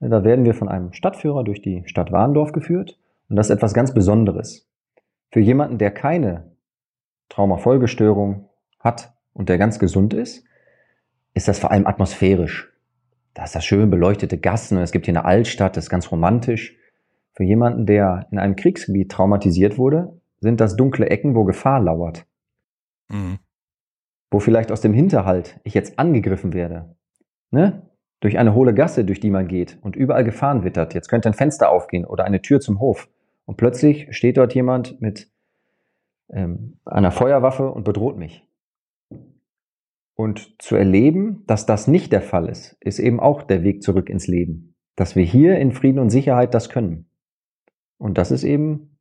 Da 0.00 0.24
werden 0.24 0.44
wir 0.44 0.54
von 0.54 0.68
einem 0.68 0.92
Stadtführer 0.92 1.44
durch 1.44 1.62
die 1.62 1.82
Stadt 1.86 2.12
Warndorf 2.12 2.52
geführt. 2.52 2.98
Und 3.28 3.36
das 3.36 3.50
ist 3.50 3.56
etwas 3.56 3.74
ganz 3.74 3.94
Besonderes. 3.94 4.68
Für 5.30 5.40
jemanden, 5.40 5.78
der 5.78 5.90
keine 5.90 6.52
Traumafolgestörung 7.28 8.48
hat 8.78 9.14
und 9.32 9.48
der 9.48 9.58
ganz 9.58 9.78
gesund 9.78 10.14
ist, 10.14 10.44
ist 11.32 11.48
das 11.48 11.58
vor 11.58 11.70
allem 11.70 11.86
atmosphärisch. 11.86 12.72
Da 13.34 13.44
ist 13.44 13.54
das 13.54 13.64
schön 13.64 13.90
beleuchtete 13.90 14.38
Gassen 14.38 14.78
und 14.78 14.84
es 14.84 14.92
gibt 14.92 15.06
hier 15.06 15.12
eine 15.12 15.24
Altstadt, 15.24 15.76
das 15.76 15.84
ist 15.84 15.90
ganz 15.90 16.10
romantisch. 16.12 16.76
Für 17.32 17.42
jemanden, 17.42 17.84
der 17.84 18.28
in 18.30 18.38
einem 18.38 18.54
Kriegsgebiet 18.54 19.10
traumatisiert 19.10 19.76
wurde, 19.76 20.20
sind 20.38 20.60
das 20.60 20.76
dunkle 20.76 21.10
Ecken, 21.10 21.34
wo 21.34 21.42
Gefahr 21.42 21.80
lauert. 21.80 22.26
Mhm. 23.08 23.40
Wo 24.30 24.38
vielleicht 24.38 24.70
aus 24.70 24.80
dem 24.80 24.94
Hinterhalt 24.94 25.58
ich 25.64 25.74
jetzt 25.74 25.98
angegriffen 25.98 26.52
werde. 26.52 26.94
Ne? 27.50 27.90
Durch 28.20 28.38
eine 28.38 28.54
hohle 28.54 28.72
Gasse, 28.72 29.04
durch 29.04 29.18
die 29.18 29.30
man 29.30 29.48
geht 29.48 29.78
und 29.82 29.96
überall 29.96 30.22
Gefahren 30.22 30.62
wittert. 30.62 30.94
Jetzt 30.94 31.08
könnte 31.08 31.28
ein 31.28 31.34
Fenster 31.34 31.70
aufgehen 31.70 32.04
oder 32.04 32.24
eine 32.24 32.40
Tür 32.40 32.60
zum 32.60 32.78
Hof. 32.78 33.08
Und 33.44 33.56
plötzlich 33.56 34.08
steht 34.16 34.36
dort 34.36 34.54
jemand 34.54 35.00
mit 35.00 35.30
ähm, 36.30 36.78
einer 36.84 37.10
Feuerwaffe 37.10 37.70
und 37.70 37.84
bedroht 37.84 38.16
mich. 38.16 38.46
Und 40.14 40.62
zu 40.62 40.76
erleben, 40.76 41.44
dass 41.46 41.66
das 41.66 41.88
nicht 41.88 42.12
der 42.12 42.22
Fall 42.22 42.48
ist, 42.48 42.76
ist 42.80 42.98
eben 42.98 43.20
auch 43.20 43.42
der 43.42 43.64
Weg 43.64 43.82
zurück 43.82 44.08
ins 44.08 44.26
Leben. 44.26 44.76
Dass 44.96 45.16
wir 45.16 45.24
hier 45.24 45.58
in 45.58 45.72
Frieden 45.72 45.98
und 45.98 46.10
Sicherheit 46.10 46.54
das 46.54 46.68
können. 46.68 47.06
Und 47.98 48.16
das 48.16 48.30
ist 48.30 48.44
eben 48.44 48.98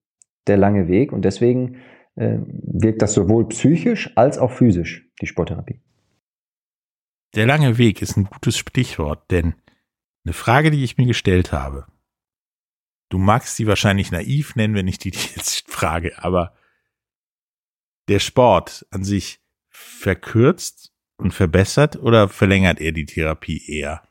der 0.47 0.57
lange 0.57 0.87
Weg. 0.87 1.13
Und 1.13 1.23
deswegen 1.23 1.77
äh, 2.15 2.39
wirkt 2.39 3.01
das 3.01 3.13
sowohl 3.13 3.47
psychisch 3.49 4.11
als 4.15 4.39
auch 4.39 4.51
physisch, 4.51 5.07
die 5.21 5.27
Sporttherapie. 5.27 5.81
Der 7.35 7.45
lange 7.45 7.77
Weg 7.77 8.01
ist 8.01 8.17
ein 8.17 8.25
gutes 8.25 8.57
Stichwort, 8.57 9.31
denn 9.31 9.55
eine 10.25 10.33
Frage, 10.33 10.71
die 10.71 10.83
ich 10.83 10.97
mir 10.97 11.07
gestellt 11.07 11.51
habe, 11.51 11.85
du 13.13 13.19
magst 13.19 13.55
sie 13.55 13.67
wahrscheinlich 13.67 14.11
naiv 14.11 14.55
nennen, 14.55 14.73
wenn 14.73 14.87
ich 14.87 14.97
die 14.97 15.09
jetzt 15.35 15.69
frage, 15.71 16.13
aber 16.23 16.53
der 18.07 18.19
Sport 18.19 18.87
an 18.89 19.03
sich 19.03 19.39
verkürzt 19.69 20.91
und 21.17 21.31
verbessert 21.31 21.95
oder 21.95 22.27
verlängert 22.27 22.81
er 22.81 22.91
die 22.91 23.05
Therapie 23.05 23.61
eher? 23.67 24.01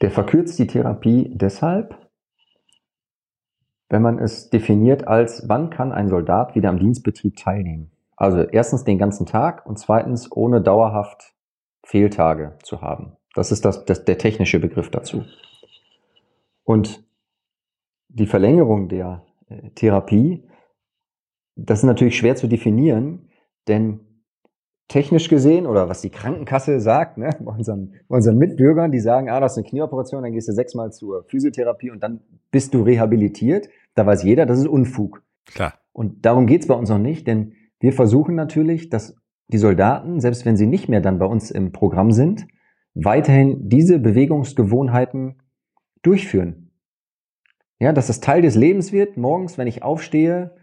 Der 0.00 0.10
verkürzt 0.10 0.58
die 0.58 0.66
Therapie 0.66 1.30
deshalb, 1.32 1.96
wenn 3.88 4.02
man 4.02 4.18
es 4.18 4.50
definiert 4.50 5.06
als, 5.06 5.48
wann 5.48 5.70
kann 5.70 5.92
ein 5.92 6.08
Soldat 6.08 6.54
wieder 6.54 6.68
am 6.68 6.78
Dienstbetrieb 6.78 7.36
teilnehmen. 7.36 7.90
Also 8.16 8.42
erstens 8.42 8.84
den 8.84 8.98
ganzen 8.98 9.26
Tag 9.26 9.64
und 9.64 9.78
zweitens 9.78 10.30
ohne 10.30 10.60
dauerhaft 10.60 11.34
Fehltage 11.84 12.58
zu 12.64 12.82
haben. 12.82 13.16
Das 13.34 13.52
ist 13.52 13.64
das, 13.64 13.84
das, 13.84 14.04
der 14.04 14.18
technische 14.18 14.58
Begriff 14.58 14.90
dazu. 14.90 15.24
Und 16.68 17.02
die 18.08 18.26
Verlängerung 18.26 18.90
der 18.90 19.24
äh, 19.48 19.70
Therapie, 19.70 20.44
das 21.56 21.78
ist 21.78 21.84
natürlich 21.86 22.18
schwer 22.18 22.36
zu 22.36 22.46
definieren, 22.46 23.30
denn 23.68 24.00
technisch 24.86 25.30
gesehen 25.30 25.66
oder 25.66 25.88
was 25.88 26.02
die 26.02 26.10
Krankenkasse 26.10 26.78
sagt, 26.80 27.16
ne, 27.16 27.30
bei, 27.40 27.52
unseren, 27.52 27.94
bei 28.06 28.16
unseren 28.16 28.36
Mitbürgern, 28.36 28.92
die 28.92 29.00
sagen, 29.00 29.30
ah, 29.30 29.40
das 29.40 29.52
ist 29.52 29.58
eine 29.58 29.66
Knieoperation, 29.66 30.22
dann 30.22 30.32
gehst 30.32 30.46
du 30.48 30.52
sechsmal 30.52 30.92
zur 30.92 31.24
Physiotherapie 31.24 31.90
und 31.90 32.02
dann 32.02 32.20
bist 32.50 32.74
du 32.74 32.82
rehabilitiert. 32.82 33.70
Da 33.94 34.04
weiß 34.04 34.22
jeder, 34.22 34.44
das 34.44 34.58
ist 34.58 34.68
Unfug. 34.68 35.22
Klar. 35.46 35.72
Und 35.92 36.26
darum 36.26 36.46
geht's 36.46 36.66
bei 36.66 36.74
uns 36.74 36.90
noch 36.90 36.98
nicht, 36.98 37.26
denn 37.26 37.54
wir 37.80 37.94
versuchen 37.94 38.34
natürlich, 38.34 38.90
dass 38.90 39.16
die 39.46 39.56
Soldaten, 39.56 40.20
selbst 40.20 40.44
wenn 40.44 40.58
sie 40.58 40.66
nicht 40.66 40.90
mehr 40.90 41.00
dann 41.00 41.18
bei 41.18 41.24
uns 41.24 41.50
im 41.50 41.72
Programm 41.72 42.12
sind, 42.12 42.46
weiterhin 42.92 43.70
diese 43.70 43.98
Bewegungsgewohnheiten 43.98 45.36
durchführen. 46.02 46.70
Ja, 47.80 47.92
dass 47.92 48.08
es 48.08 48.20
Teil 48.20 48.42
des 48.42 48.56
Lebens 48.56 48.92
wird, 48.92 49.16
morgens, 49.16 49.56
wenn 49.56 49.68
ich 49.68 49.82
aufstehe, 49.82 50.56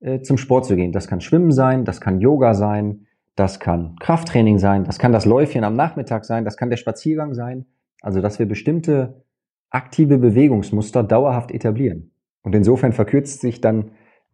äh, 0.00 0.20
zum 0.20 0.38
Sport 0.38 0.66
zu 0.66 0.76
gehen. 0.76 0.92
Das 0.92 1.06
kann 1.06 1.20
Schwimmen 1.20 1.52
sein, 1.52 1.84
das 1.84 2.00
kann 2.00 2.20
Yoga 2.20 2.54
sein, 2.54 3.06
das 3.36 3.60
kann 3.60 3.96
Krafttraining 4.00 4.58
sein, 4.58 4.84
das 4.84 4.98
kann 4.98 5.12
das 5.12 5.24
Läufchen 5.24 5.64
am 5.64 5.76
Nachmittag 5.76 6.24
sein, 6.24 6.44
das 6.44 6.56
kann 6.56 6.70
der 6.70 6.76
Spaziergang 6.76 7.34
sein. 7.34 7.66
Also, 8.00 8.20
dass 8.20 8.38
wir 8.38 8.46
bestimmte 8.46 9.24
aktive 9.70 10.18
Bewegungsmuster 10.18 11.02
dauerhaft 11.02 11.52
etablieren. 11.52 12.12
Und 12.42 12.54
insofern 12.54 12.92
verkürzt 12.92 13.40
sich 13.40 13.60
dann 13.60 13.92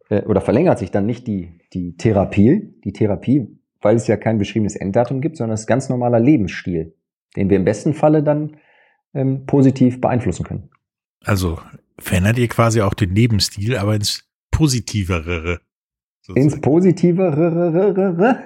äh, 0.09 0.21
oder 0.23 0.41
verlängert 0.41 0.79
sich 0.79 0.91
dann 0.91 1.05
nicht 1.05 1.27
die, 1.27 1.59
die 1.73 1.97
Therapie, 1.97 2.73
die 2.83 2.93
Therapie, 2.93 3.59
weil 3.81 3.95
es 3.95 4.07
ja 4.07 4.17
kein 4.17 4.37
beschriebenes 4.37 4.75
Enddatum 4.75 5.21
gibt, 5.21 5.37
sondern 5.37 5.53
es 5.53 5.61
ist 5.61 5.67
ganz 5.67 5.89
normaler 5.89 6.19
Lebensstil, 6.19 6.95
den 7.35 7.49
wir 7.49 7.57
im 7.57 7.65
besten 7.65 7.93
Falle 7.93 8.23
dann 8.23 8.57
ähm, 9.15 9.45
positiv 9.45 9.99
beeinflussen 9.99 10.45
können. 10.45 10.69
Also 11.23 11.57
verändert 11.97 12.37
ihr 12.37 12.47
quasi 12.47 12.81
auch 12.81 12.93
den 12.93 13.15
Lebensstil, 13.15 13.77
aber 13.77 13.95
ins 13.95 14.29
Positivere. 14.51 15.61
Ins 16.33 16.59
Positivere. 16.61 18.43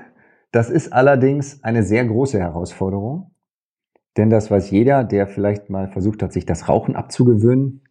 Das 0.52 0.70
ist 0.70 0.92
allerdings 0.94 1.64
eine 1.64 1.84
sehr 1.84 2.06
große 2.06 2.40
Herausforderung. 2.40 3.32
Denn 4.18 4.30
das 4.30 4.50
weiß 4.50 4.72
jeder, 4.72 5.04
der 5.04 5.28
vielleicht 5.28 5.70
mal 5.70 5.88
versucht 5.88 6.24
hat, 6.24 6.34
sich 6.34 6.46
das 6.46 6.68
Rauchen 6.68 6.96
abzugewöhnen 6.96 7.82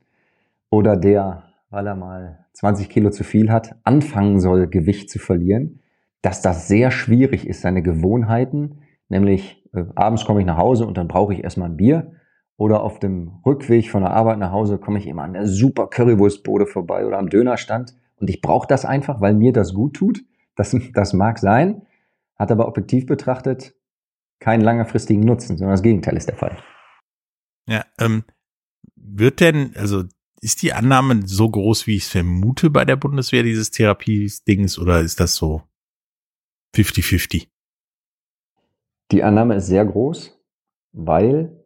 oder 0.71 0.97
der, 0.97 1.45
weil 1.71 1.87
er 1.87 1.95
mal 1.95 2.45
20 2.55 2.89
Kilo 2.89 3.11
zu 3.11 3.25
viel 3.25 3.51
hat, 3.51 3.77
anfangen 3.85 4.41
soll, 4.41 4.67
Gewicht 4.67 5.11
zu 5.11 5.19
verlieren, 5.19 5.81
dass 6.21 6.43
das 6.43 6.67
sehr 6.69 6.91
schwierig 6.91 7.47
ist, 7.47 7.61
seine 7.61 7.83
Gewohnheiten, 7.83 8.81
nämlich 9.09 9.65
äh, 9.73 9.85
abends 9.95 10.25
komme 10.25 10.41
ich 10.41 10.47
nach 10.47 10.59
Hause 10.59 10.87
und 10.87 10.99
dann 10.99 11.09
brauche 11.09 11.33
ich 11.33 11.45
erstmal 11.45 11.71
ein 11.71 11.77
Bier 11.77 12.18
oder 12.59 12.83
auf 12.83 12.99
dem 12.99 13.41
Rückweg 13.47 13.89
von 13.89 14.03
der 14.03 14.11
Arbeit 14.11 14.39
nach 14.39 14.51
Hause 14.51 14.79
komme 14.79 14.99
ich 14.99 15.07
immer 15.07 15.23
an 15.23 15.33
der 15.33 15.47
super 15.47 15.87
Currywurstbode 15.87 16.67
vorbei 16.67 17.07
oder 17.07 17.19
am 17.19 17.31
Dönerstand 17.31 17.95
und 18.17 18.29
ich 18.29 18.43
brauche 18.43 18.67
das 18.67 18.85
einfach, 18.85 19.21
weil 19.21 19.33
mir 19.33 19.53
das 19.53 19.73
gut 19.73 19.95
tut. 19.95 20.25
Das, 20.57 20.77
das 20.93 21.13
mag 21.13 21.39
sein, 21.39 21.87
hat 22.35 22.51
aber 22.51 22.67
objektiv 22.67 23.07
betrachtet 23.07 23.75
keinen 24.41 24.61
langfristigen 24.61 25.23
Nutzen, 25.23 25.57
sondern 25.57 25.75
das 25.75 25.83
Gegenteil 25.83 26.17
ist 26.17 26.29
der 26.29 26.37
Fall. 26.37 26.59
Ja, 27.69 27.85
ähm, 27.99 28.25
wird 28.97 29.41
denn, 29.41 29.75
also 29.77 30.05
ist 30.41 30.63
die 30.63 30.73
Annahme 30.73 31.23
so 31.27 31.49
groß, 31.49 31.87
wie 31.87 31.97
ich 31.97 32.05
es 32.05 32.09
vermute 32.09 32.71
bei 32.71 32.85
der 32.85 32.97
Bundeswehr, 32.97 33.43
dieses 33.43 33.71
Therapiedings, 33.71 34.79
oder 34.79 35.01
ist 35.01 35.21
das 35.21 35.35
so 35.35 35.63
50-50? 36.75 37.49
Die 39.11 39.23
Annahme 39.23 39.57
ist 39.57 39.67
sehr 39.67 39.85
groß, 39.85 40.39
weil 40.93 41.58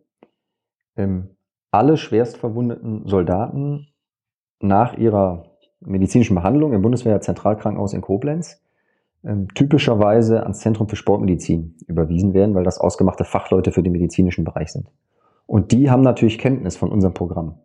ähm, 0.96 1.30
alle 1.70 1.96
schwerst 1.96 2.36
verwundeten 2.36 3.06
Soldaten 3.06 3.88
nach 4.60 4.96
ihrer 4.96 5.44
medizinischen 5.80 6.34
Behandlung 6.34 6.72
im 6.72 6.82
Bundeswehr 6.82 7.20
Zentralkrankenhaus 7.20 7.92
in 7.92 8.02
Koblenz 8.02 8.62
ähm, 9.24 9.48
typischerweise 9.54 10.42
ans 10.42 10.60
Zentrum 10.60 10.88
für 10.88 10.96
Sportmedizin 10.96 11.76
überwiesen 11.86 12.34
werden, 12.34 12.54
weil 12.54 12.64
das 12.64 12.78
ausgemachte 12.78 13.24
Fachleute 13.24 13.72
für 13.72 13.82
den 13.82 13.92
medizinischen 13.92 14.44
Bereich 14.44 14.72
sind. 14.72 14.88
Und 15.46 15.72
die 15.72 15.90
haben 15.90 16.02
natürlich 16.02 16.38
Kenntnis 16.38 16.76
von 16.76 16.90
unserem 16.90 17.14
Programm. 17.14 17.58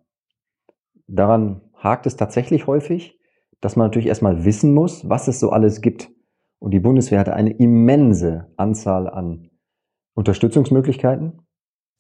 Daran 1.07 1.61
hakt 1.75 2.05
es 2.05 2.15
tatsächlich 2.15 2.67
häufig, 2.67 3.19
dass 3.61 3.75
man 3.75 3.87
natürlich 3.87 4.07
erstmal 4.07 4.45
wissen 4.45 4.73
muss, 4.73 5.09
was 5.09 5.27
es 5.27 5.39
so 5.39 5.49
alles 5.49 5.81
gibt. 5.81 6.09
Und 6.59 6.71
die 6.71 6.79
Bundeswehr 6.79 7.19
hatte 7.19 7.33
eine 7.33 7.51
immense 7.51 8.51
Anzahl 8.57 9.09
an 9.09 9.49
Unterstützungsmöglichkeiten. 10.15 11.41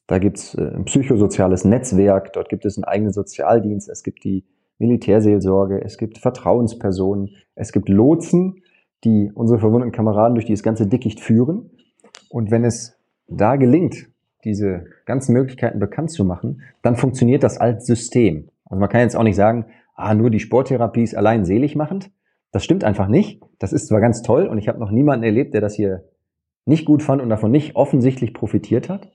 Da 0.07 0.19
gibt 0.19 0.37
es 0.37 0.55
äh, 0.55 0.61
ein 0.75 0.85
psychosoziales 0.85 1.65
Netzwerk, 1.65 2.33
dort 2.33 2.49
gibt 2.49 2.65
es 2.65 2.77
einen 2.77 2.85
eigenen 2.85 3.13
Sozialdienst, 3.13 3.89
es 3.89 4.03
gibt 4.03 4.23
die 4.23 4.45
Militärseelsorge, 4.79 5.83
es 5.83 5.97
gibt 5.97 6.17
Vertrauenspersonen, 6.17 7.35
es 7.55 7.71
gibt 7.71 7.89
Lotsen, 7.89 8.63
die 9.03 9.31
unsere 9.33 9.59
verwundeten 9.59 9.91
Kameraden 9.91 10.35
durch 10.35 10.45
dieses 10.45 10.63
ganze 10.63 10.87
Dickicht 10.87 11.19
führen. 11.19 11.69
Und 12.29 12.51
wenn 12.51 12.63
es 12.63 12.97
da 13.27 13.55
gelingt, 13.55 14.07
diese 14.43 14.85
ganzen 15.05 15.33
Möglichkeiten 15.33 15.79
bekannt 15.79 16.11
zu 16.11 16.23
machen, 16.23 16.61
dann 16.81 16.95
funktioniert 16.95 17.43
das 17.43 17.57
als 17.57 17.85
System. 17.85 18.49
Also 18.65 18.79
man 18.79 18.89
kann 18.89 19.01
jetzt 19.01 19.15
auch 19.15 19.23
nicht 19.23 19.35
sagen, 19.35 19.65
ah, 19.95 20.13
nur 20.13 20.29
die 20.29 20.39
Sporttherapie 20.39 21.03
ist 21.03 21.15
allein 21.15 21.43
selig 21.43 21.75
machend. 21.75 22.11
Das 22.51 22.63
stimmt 22.63 22.83
einfach 22.83 23.07
nicht. 23.07 23.41
Das 23.59 23.73
ist 23.73 23.87
zwar 23.87 23.99
ganz 23.99 24.21
toll 24.21 24.47
und 24.47 24.57
ich 24.57 24.67
habe 24.67 24.79
noch 24.79 24.91
niemanden 24.91 25.23
erlebt, 25.23 25.53
der 25.53 25.61
das 25.61 25.75
hier 25.75 26.05
nicht 26.65 26.85
gut 26.85 27.03
fand 27.03 27.21
und 27.21 27.29
davon 27.29 27.51
nicht 27.51 27.75
offensichtlich 27.75 28.33
profitiert 28.33 28.89
hat. 28.89 29.11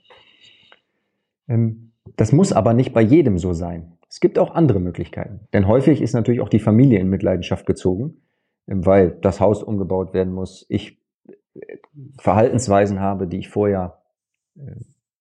Ähm, 1.52 1.92
das 2.16 2.32
muss 2.32 2.52
aber 2.52 2.74
nicht 2.74 2.92
bei 2.92 3.02
jedem 3.02 3.38
so 3.38 3.52
sein. 3.52 3.92
Es 4.08 4.20
gibt 4.20 4.38
auch 4.38 4.54
andere 4.54 4.80
Möglichkeiten. 4.80 5.40
Denn 5.52 5.68
häufig 5.68 6.02
ist 6.02 6.14
natürlich 6.14 6.40
auch 6.40 6.48
die 6.48 6.58
Familie 6.58 6.98
in 6.98 7.08
Mitleidenschaft 7.08 7.66
gezogen, 7.66 8.22
ähm, 8.66 8.84
weil 8.84 9.10
das 9.22 9.40
Haus 9.40 9.62
umgebaut 9.62 10.14
werden 10.14 10.32
muss. 10.32 10.66
Ich 10.68 10.98
äh, 11.54 11.76
Verhaltensweisen 12.18 13.00
habe, 13.00 13.26
die 13.26 13.38
ich 13.38 13.48
vorher 13.48 13.98
äh, 14.56 14.72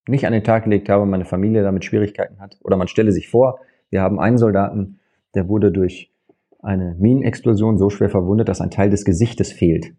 nicht 0.08 0.26
an 0.26 0.34
den 0.34 0.44
Tag 0.44 0.64
gelegt 0.64 0.90
habe, 0.90 1.06
meine 1.06 1.26
Familie 1.26 1.64
damit 1.64 1.86
Schwierigkeiten 1.86 2.40
hat. 2.40 2.58
Oder 2.64 2.78
man 2.78 2.88
stelle 2.88 3.12
sich 3.12 3.30
vor, 3.30 3.60
wir 3.90 4.02
haben 4.02 4.20
einen 4.20 4.38
Soldaten, 4.38 5.00
der 5.36 5.48
wurde 5.48 5.72
durch 5.72 6.12
eine 6.64 6.96
Minenexplosion 7.00 7.78
so 7.78 7.90
schwer 7.90 8.10
verwundet, 8.10 8.50
dass 8.50 8.62
ein 8.62 8.72
Teil 8.72 8.90
des 8.90 9.06
Gesichtes 9.06 9.52
fehlt. 9.52 9.94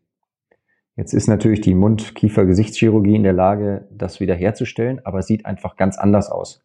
Jetzt 0.96 1.14
ist 1.14 1.26
natürlich 1.26 1.62
die 1.62 1.74
Mund-Kiefer-Gesichtschirurgie 1.74 3.16
in 3.16 3.22
der 3.22 3.32
Lage, 3.32 3.88
das 3.90 4.20
wiederherzustellen, 4.20 5.00
aber 5.04 5.20
es 5.20 5.26
sieht 5.26 5.46
einfach 5.46 5.76
ganz 5.76 5.96
anders 5.98 6.30
aus. 6.30 6.62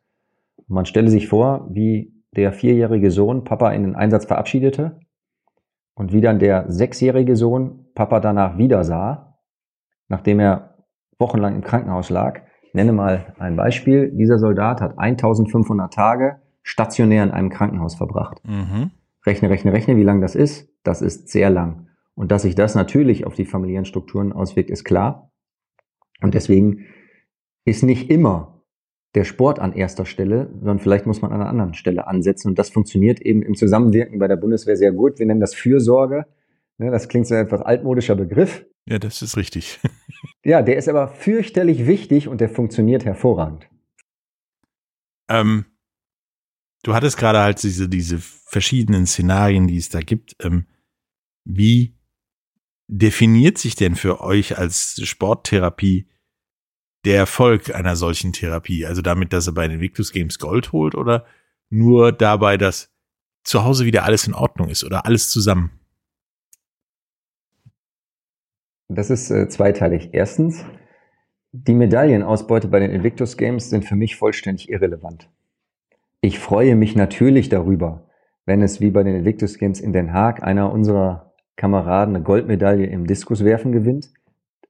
Man 0.68 0.86
stelle 0.86 1.10
sich 1.10 1.28
vor, 1.28 1.68
wie 1.72 2.14
der 2.36 2.52
vierjährige 2.52 3.10
Sohn 3.10 3.46
Papa 3.46 3.72
in 3.72 3.84
den 3.84 3.96
Einsatz 3.96 4.26
verabschiedete 4.26 5.00
und 5.96 6.12
wie 6.12 6.22
dann 6.22 6.40
der 6.40 6.70
sechsjährige 6.70 7.36
Sohn 7.38 7.86
Papa 7.96 8.20
danach 8.20 8.58
wieder 8.58 8.84
sah, 8.84 9.40
nachdem 10.10 10.40
er 10.40 10.84
wochenlang 11.20 11.56
im 11.56 11.62
Krankenhaus 11.62 12.10
lag. 12.10 12.42
Ich 12.64 12.74
nenne 12.74 12.92
mal 12.92 13.34
ein 13.40 13.56
Beispiel. 13.56 14.12
Dieser 14.12 14.40
Soldat 14.40 14.82
hat 14.82 15.00
1500 15.00 15.92
Tage 15.92 16.42
stationär 16.64 17.24
in 17.24 17.32
einem 17.32 17.50
Krankenhaus 17.50 17.96
verbracht. 17.96 18.42
Mhm. 18.44 18.92
Rechne, 19.26 19.50
rechne, 19.50 19.72
rechne, 19.72 19.96
wie 19.96 20.04
lang 20.04 20.22
das 20.22 20.36
ist. 20.36 20.70
Das 20.84 21.02
ist 21.02 21.30
sehr 21.30 21.50
lang. 21.50 21.87
Und 22.18 22.32
dass 22.32 22.42
sich 22.42 22.56
das 22.56 22.74
natürlich 22.74 23.26
auf 23.26 23.36
die 23.36 23.46
familiären 23.46 23.86
Strukturen 23.86 24.34
auswirkt, 24.34 24.72
ist 24.72 24.84
klar. 24.84 25.32
Und 26.20 26.34
deswegen 26.34 26.86
ist 27.64 27.84
nicht 27.84 28.10
immer 28.10 28.64
der 29.14 29.24
Sport 29.24 29.60
an 29.60 29.72
erster 29.72 30.06
Stelle, 30.06 30.50
sondern 30.56 30.80
vielleicht 30.80 31.06
muss 31.06 31.22
man 31.22 31.32
an 31.32 31.42
einer 31.42 31.50
anderen 31.50 31.76
Stelle 31.76 32.08
ansetzen. 32.08 32.50
Und 32.50 32.60
das 32.60 32.72
funktioniert 32.72 33.22
eben 33.22 33.44
im 33.44 33.54
Zusammenwirken 33.54 34.18
bei 34.18 34.28
der 34.28 34.36
Bundeswehr 34.36 34.76
sehr 34.76 34.92
gut. 34.92 35.20
Wir 35.20 35.28
nennen 35.28 35.40
das 35.40 35.54
Fürsorge. 35.54 36.26
Ne, 36.80 36.90
das 36.90 37.08
klingt 37.08 37.28
so 37.28 37.36
ein 37.36 37.46
etwas 37.46 37.62
altmodischer 37.62 38.16
Begriff. 38.16 38.66
Ja, 38.88 38.98
das 38.98 39.22
ist 39.22 39.38
richtig. 39.38 39.80
Ja, 40.44 40.62
der 40.62 40.78
ist 40.78 40.88
aber 40.88 41.10
fürchterlich 41.10 41.88
wichtig 41.88 42.30
und 42.30 42.40
der 42.40 42.48
funktioniert 42.48 43.04
hervorragend. 43.04 43.68
ähm, 45.30 45.66
du 46.84 46.94
hattest 46.94 47.18
gerade 47.18 47.40
halt 47.40 47.62
diese, 47.62 47.90
diese 47.90 48.18
verschiedenen 48.20 49.08
Szenarien, 49.08 49.68
die 49.68 49.76
es 49.76 49.90
da 49.90 50.00
gibt. 50.00 50.38
Ähm, 50.42 50.68
wie 51.44 51.97
definiert 52.88 53.58
sich 53.58 53.76
denn 53.76 53.96
für 53.96 54.22
euch 54.22 54.58
als 54.58 55.00
Sporttherapie 55.04 56.08
der 57.06 57.18
Erfolg 57.18 57.74
einer 57.74 57.96
solchen 57.96 58.34
Therapie? 58.34 58.86
Also 58.86 59.02
damit, 59.02 59.34
dass 59.34 59.48
er 59.48 59.54
bei 59.54 59.68
den 59.68 59.76
Invictus 59.76 60.12
Games 60.12 60.40
Gold 60.40 60.72
holt 60.72 60.96
oder 60.96 61.26
nur 61.70 62.12
dabei, 62.12 62.58
dass 62.58 62.94
zu 63.44 63.64
Hause 63.64 63.86
wieder 63.86 64.04
alles 64.04 64.28
in 64.28 64.34
Ordnung 64.34 64.70
ist 64.70 64.84
oder 64.84 65.06
alles 65.06 65.30
zusammen? 65.30 65.72
Das 68.90 69.10
ist 69.10 69.30
äh, 69.32 69.50
zweiteilig. 69.50 70.10
Erstens, 70.14 70.64
die 71.52 71.74
Medaillenausbeute 71.74 72.70
bei 72.70 72.80
den 72.80 72.92
Invictus 72.92 73.36
Games 73.36 73.70
sind 73.70 73.84
für 73.84 73.96
mich 73.96 74.16
vollständig 74.16 74.70
irrelevant. 74.70 75.30
Ich 76.22 76.40
freue 76.40 76.76
mich 76.76 76.96
natürlich 76.96 77.50
darüber, 77.50 78.10
wenn 78.46 78.62
es 78.62 78.80
wie 78.80 78.92
bei 78.92 79.04
den 79.04 79.16
Invictus 79.16 79.58
Games 79.58 79.82
in 79.82 79.92
Den 79.92 80.14
Haag 80.14 80.42
einer 80.42 80.72
unserer 80.72 81.27
Kameraden 81.58 82.16
eine 82.16 82.24
Goldmedaille 82.24 82.86
im 82.86 83.06
Diskuswerfen 83.06 83.74
gewinnt. 83.74 84.14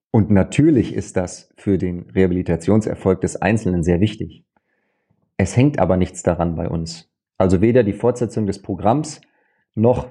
Und 0.10 0.32
natürlich 0.32 0.96
ist 0.96 1.16
das 1.16 1.54
für 1.56 1.78
den 1.78 2.10
Rehabilitationserfolg 2.10 3.22
des 3.22 3.36
Einzelnen 3.36 3.84
sehr 3.84 4.00
wichtig. 4.00 4.46
Es 5.38 5.56
hängt 5.56 5.78
aber 5.78 5.98
nichts 5.98 6.24
daran 6.24 6.56
bei 6.56 6.68
uns. 6.68 7.12
Also 7.38 7.62
weder 7.62 7.84
die 7.84 7.94
Fortsetzung 7.94 8.48
des 8.48 8.62
Programms 8.62 9.22
noch, 9.76 10.10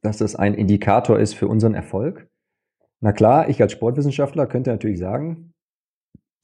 dass 0.00 0.22
es 0.22 0.34
ein 0.34 0.54
Indikator 0.54 1.18
ist 1.18 1.34
für 1.34 1.48
unseren 1.48 1.74
Erfolg. 1.74 2.28
Na 3.00 3.12
klar, 3.12 3.50
ich 3.50 3.60
als 3.60 3.72
Sportwissenschaftler 3.72 4.46
könnte 4.46 4.70
natürlich 4.70 4.98
sagen, 4.98 5.52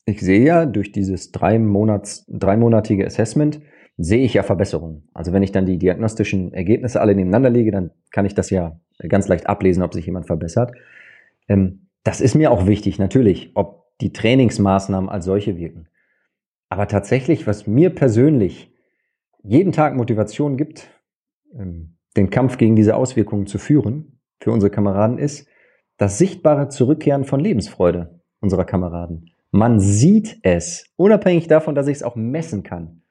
ich 0.05 0.21
sehe 0.21 0.45
ja 0.45 0.67
durch 0.67 0.93
dieses 0.93 1.33
drei 1.33 1.59
Monats, 1.59 2.27
dreimonatige 2.29 3.07
Assessment, 3.07 3.61
sehe 3.97 4.25
ich 4.25 4.35
ja 4.35 4.43
Verbesserungen. 4.43 5.09
Also 5.15 5.33
wenn 5.33 5.43
ich 5.43 5.53
dann 5.53 5.67
die 5.67 5.79
diagnostischen 5.79 6.53
Ergebnisse 6.53 7.01
alle 7.01 7.15
nebeneinander 7.15 7.51
lege, 7.51 7.71
dann 7.71 7.91
kann 8.11 8.27
ich 8.27 8.35
das 8.35 8.51
ja 8.51 8.79
ganz 9.09 9.29
leicht 9.29 9.49
ablesen, 9.49 9.83
ob 9.83 9.95
sich 9.95 10.07
jemand 10.07 10.27
verbessert. 10.27 10.73
Ähm, 11.49 11.89
das 12.05 12.21
ist 12.21 12.35
mir 12.35 12.51
auch 12.51 12.67
wichtig, 12.67 12.99
natürlich, 12.99 13.53
ob 13.55 13.85
die 14.01 14.13
Trainingsmaßnahmen 14.13 15.09
als 15.09 15.25
solche 15.25 15.57
wirken. 15.57 15.89
Aber 16.69 16.89
tatsächlich, 16.89 17.47
was 17.47 17.67
mir 17.67 17.91
persönlich 17.91 18.73
jeden 19.43 19.73
Tag 19.73 19.95
Motivation 19.97 20.57
gibt, 20.57 20.89
ähm, 21.55 21.97
den 22.17 22.31
Kampf 22.31 22.59
gegen 22.59 22.77
diese 22.77 22.97
Auswirkungen 22.97 23.47
zu 23.47 23.59
führen, 23.59 24.21
für 24.41 24.51
unsere 24.51 24.71
Kameraden 24.71 25.19
ist, 25.19 25.49
das 25.97 26.19
sichtbare 26.19 26.69
Zurückkehren 26.69 27.25
von 27.25 27.41
Lebensfreude 27.41 28.21
unserer 28.41 28.65
Kameraden. 28.65 29.31
Man 29.51 29.81
sieht 29.81 30.39
es, 30.43 30.93
unabhängig 30.97 31.49
davon, 31.49 31.75
dass 31.75 31.87
ich 31.87 31.97
es 31.97 32.03
auch 32.03 32.17
messen 32.17 32.63
kann, 32.63 33.03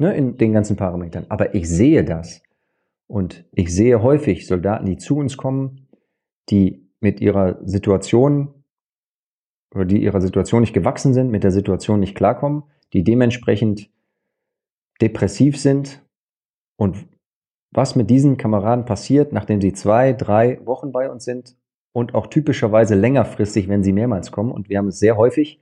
ne, 0.00 0.16
in 0.16 0.36
den 0.38 0.52
ganzen 0.52 0.76
Parametern. 0.76 1.26
Aber 1.28 1.54
ich 1.54 1.68
sehe 1.68 2.04
das. 2.04 2.42
Und 3.06 3.44
ich 3.52 3.74
sehe 3.74 4.02
häufig 4.02 4.46
Soldaten, 4.46 4.86
die 4.86 4.96
zu 4.96 5.16
uns 5.16 5.36
kommen, 5.36 5.88
die 6.48 6.88
mit 7.00 7.20
ihrer 7.20 7.58
Situation 7.64 8.54
oder 9.74 9.84
die 9.84 10.02
ihrer 10.02 10.20
Situation 10.20 10.62
nicht 10.62 10.72
gewachsen 10.72 11.12
sind, 11.12 11.30
mit 11.30 11.44
der 11.44 11.50
Situation 11.50 12.00
nicht 12.00 12.14
klarkommen, 12.14 12.64
die 12.92 13.04
dementsprechend 13.04 13.90
depressiv 15.00 15.58
sind 15.58 16.02
und 16.76 17.06
was 17.72 17.94
mit 17.94 18.10
diesen 18.10 18.36
Kameraden 18.36 18.84
passiert, 18.84 19.32
nachdem 19.32 19.60
sie 19.60 19.72
zwei, 19.72 20.12
drei 20.12 20.64
Wochen 20.66 20.92
bei 20.92 21.10
uns 21.10 21.24
sind 21.24 21.56
und 21.92 22.14
auch 22.14 22.26
typischerweise 22.26 22.94
längerfristig, 22.94 23.68
wenn 23.68 23.84
sie 23.84 23.92
mehrmals 23.92 24.32
kommen. 24.32 24.50
Und 24.50 24.68
wir 24.68 24.78
haben 24.78 24.88
es 24.88 24.98
sehr 24.98 25.16
häufig, 25.16 25.60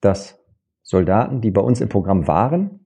dass 0.00 0.40
Soldaten, 0.82 1.40
die 1.40 1.50
bei 1.50 1.60
uns 1.60 1.80
im 1.80 1.88
Programm 1.88 2.26
waren 2.26 2.83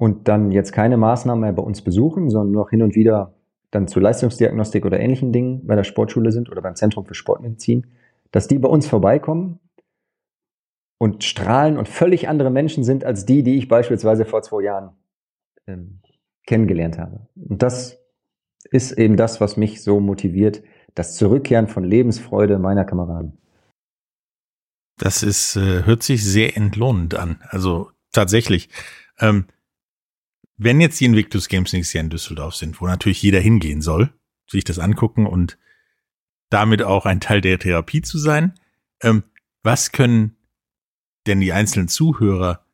und 0.00 0.28
dann 0.28 0.50
jetzt 0.50 0.72
keine 0.72 0.96
Maßnahmen 0.96 1.42
mehr 1.42 1.52
bei 1.52 1.62
uns 1.62 1.82
besuchen, 1.82 2.30
sondern 2.30 2.52
nur 2.52 2.62
noch 2.62 2.70
hin 2.70 2.82
und 2.82 2.94
wieder 2.94 3.34
dann 3.70 3.86
zur 3.86 4.00
Leistungsdiagnostik 4.00 4.86
oder 4.86 4.98
ähnlichen 4.98 5.30
Dingen 5.30 5.66
bei 5.66 5.76
der 5.76 5.84
Sportschule 5.84 6.32
sind 6.32 6.50
oder 6.50 6.62
beim 6.62 6.74
Zentrum 6.74 7.04
für 7.04 7.12
Sportmedizin, 7.12 7.86
dass 8.30 8.48
die 8.48 8.58
bei 8.58 8.68
uns 8.70 8.86
vorbeikommen 8.86 9.60
und 10.96 11.22
strahlen 11.22 11.76
und 11.76 11.86
völlig 11.86 12.30
andere 12.30 12.48
Menschen 12.48 12.82
sind 12.82 13.04
als 13.04 13.26
die, 13.26 13.42
die 13.42 13.58
ich 13.58 13.68
beispielsweise 13.68 14.24
vor 14.24 14.40
zwei 14.40 14.62
Jahren 14.62 14.96
ähm, 15.66 16.00
kennengelernt 16.46 16.98
habe. 16.98 17.28
Und 17.36 17.62
das 17.62 17.98
ist 18.70 18.92
eben 18.92 19.18
das, 19.18 19.38
was 19.42 19.58
mich 19.58 19.82
so 19.82 20.00
motiviert, 20.00 20.62
das 20.94 21.14
Zurückkehren 21.16 21.68
von 21.68 21.84
Lebensfreude 21.84 22.58
meiner 22.58 22.86
Kameraden. 22.86 23.36
Das 24.96 25.22
ist, 25.22 25.56
äh, 25.56 25.84
hört 25.84 26.02
sich 26.02 26.24
sehr 26.24 26.56
entlohnend 26.56 27.14
an. 27.16 27.42
Also 27.50 27.90
tatsächlich. 28.12 28.70
Ähm, 29.18 29.44
wenn 30.62 30.78
jetzt 30.78 31.00
die 31.00 31.06
Invictus 31.06 31.48
Games 31.48 31.72
nächstes 31.72 31.94
Jahr 31.94 32.04
in 32.04 32.10
Düsseldorf 32.10 32.54
sind, 32.54 32.82
wo 32.82 32.86
natürlich 32.86 33.22
jeder 33.22 33.40
hingehen 33.40 33.80
soll, 33.80 34.12
sich 34.46 34.62
das 34.62 34.78
angucken 34.78 35.26
und 35.26 35.58
damit 36.50 36.82
auch 36.82 37.06
ein 37.06 37.20
Teil 37.20 37.40
der 37.40 37.58
Therapie 37.58 38.02
zu 38.02 38.18
sein, 38.18 38.52
ähm, 39.02 39.24
was 39.62 39.90
können 39.90 40.36
denn 41.26 41.40
die 41.40 41.54
einzelnen 41.54 41.88
Zuhörer, 41.88 42.66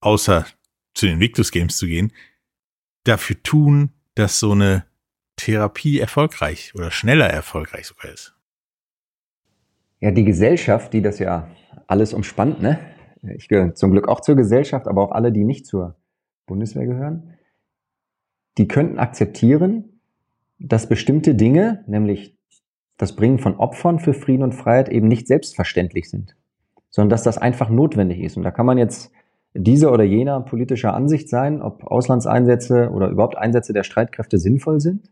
außer 0.00 0.44
zu 0.92 1.06
den 1.06 1.14
Invictus 1.14 1.50
Games 1.50 1.78
zu 1.78 1.86
gehen, 1.86 2.12
dafür 3.04 3.42
tun, 3.42 3.92
dass 4.14 4.38
so 4.38 4.52
eine 4.52 4.84
Therapie 5.36 6.00
erfolgreich 6.00 6.74
oder 6.74 6.90
schneller 6.90 7.26
erfolgreich 7.26 7.86
sogar 7.86 8.12
ist? 8.12 8.36
Ja, 10.00 10.10
die 10.10 10.24
Gesellschaft, 10.24 10.92
die 10.92 11.00
das 11.00 11.18
ja 11.20 11.50
alles 11.86 12.12
umspannt, 12.12 12.60
ne? 12.60 12.78
Ich 13.34 13.48
gehöre 13.48 13.74
zum 13.74 13.92
Glück 13.92 14.08
auch 14.08 14.20
zur 14.20 14.36
Gesellschaft, 14.36 14.86
aber 14.86 15.02
auch 15.02 15.12
alle, 15.12 15.32
die 15.32 15.44
nicht 15.44 15.64
zur 15.64 15.96
Bundeswehr 16.46 16.86
gehören, 16.86 17.34
die 18.58 18.68
könnten 18.68 18.98
akzeptieren, 18.98 20.00
dass 20.58 20.88
bestimmte 20.88 21.34
Dinge, 21.34 21.84
nämlich 21.86 22.38
das 22.96 23.16
Bringen 23.16 23.38
von 23.38 23.56
Opfern 23.56 23.98
für 23.98 24.14
Frieden 24.14 24.42
und 24.42 24.54
Freiheit, 24.54 24.88
eben 24.88 25.08
nicht 25.08 25.26
selbstverständlich 25.26 26.08
sind, 26.08 26.36
sondern 26.90 27.10
dass 27.10 27.24
das 27.24 27.38
einfach 27.38 27.68
notwendig 27.68 28.20
ist. 28.20 28.36
Und 28.36 28.44
da 28.44 28.50
kann 28.50 28.66
man 28.66 28.78
jetzt 28.78 29.10
dieser 29.52 29.92
oder 29.92 30.04
jener 30.04 30.40
politischer 30.40 30.94
Ansicht 30.94 31.28
sein, 31.28 31.62
ob 31.62 31.84
Auslandseinsätze 31.84 32.90
oder 32.90 33.08
überhaupt 33.08 33.36
Einsätze 33.36 33.72
der 33.72 33.84
Streitkräfte 33.84 34.38
sinnvoll 34.38 34.80
sind. 34.80 35.10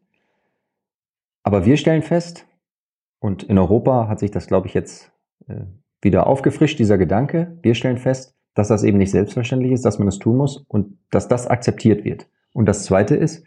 Aber 1.42 1.64
wir 1.64 1.76
stellen 1.76 2.02
fest, 2.02 2.46
und 3.18 3.44
in 3.44 3.56
Europa 3.56 4.08
hat 4.08 4.18
sich 4.18 4.32
das, 4.32 4.48
glaube 4.48 4.66
ich, 4.66 4.74
jetzt 4.74 5.12
äh, 5.46 5.64
wieder 6.00 6.26
aufgefrischt, 6.26 6.80
dieser 6.80 6.98
Gedanke, 6.98 7.56
wir 7.62 7.76
stellen 7.76 7.98
fest, 7.98 8.34
dass 8.54 8.68
das 8.68 8.84
eben 8.84 8.98
nicht 8.98 9.10
selbstverständlich 9.10 9.72
ist, 9.72 9.84
dass 9.84 9.98
man 9.98 10.08
es 10.08 10.18
tun 10.18 10.36
muss 10.36 10.58
und 10.68 10.98
dass 11.10 11.28
das 11.28 11.46
akzeptiert 11.46 12.04
wird. 12.04 12.28
Und 12.52 12.66
das 12.66 12.84
Zweite 12.84 13.16
ist, 13.16 13.44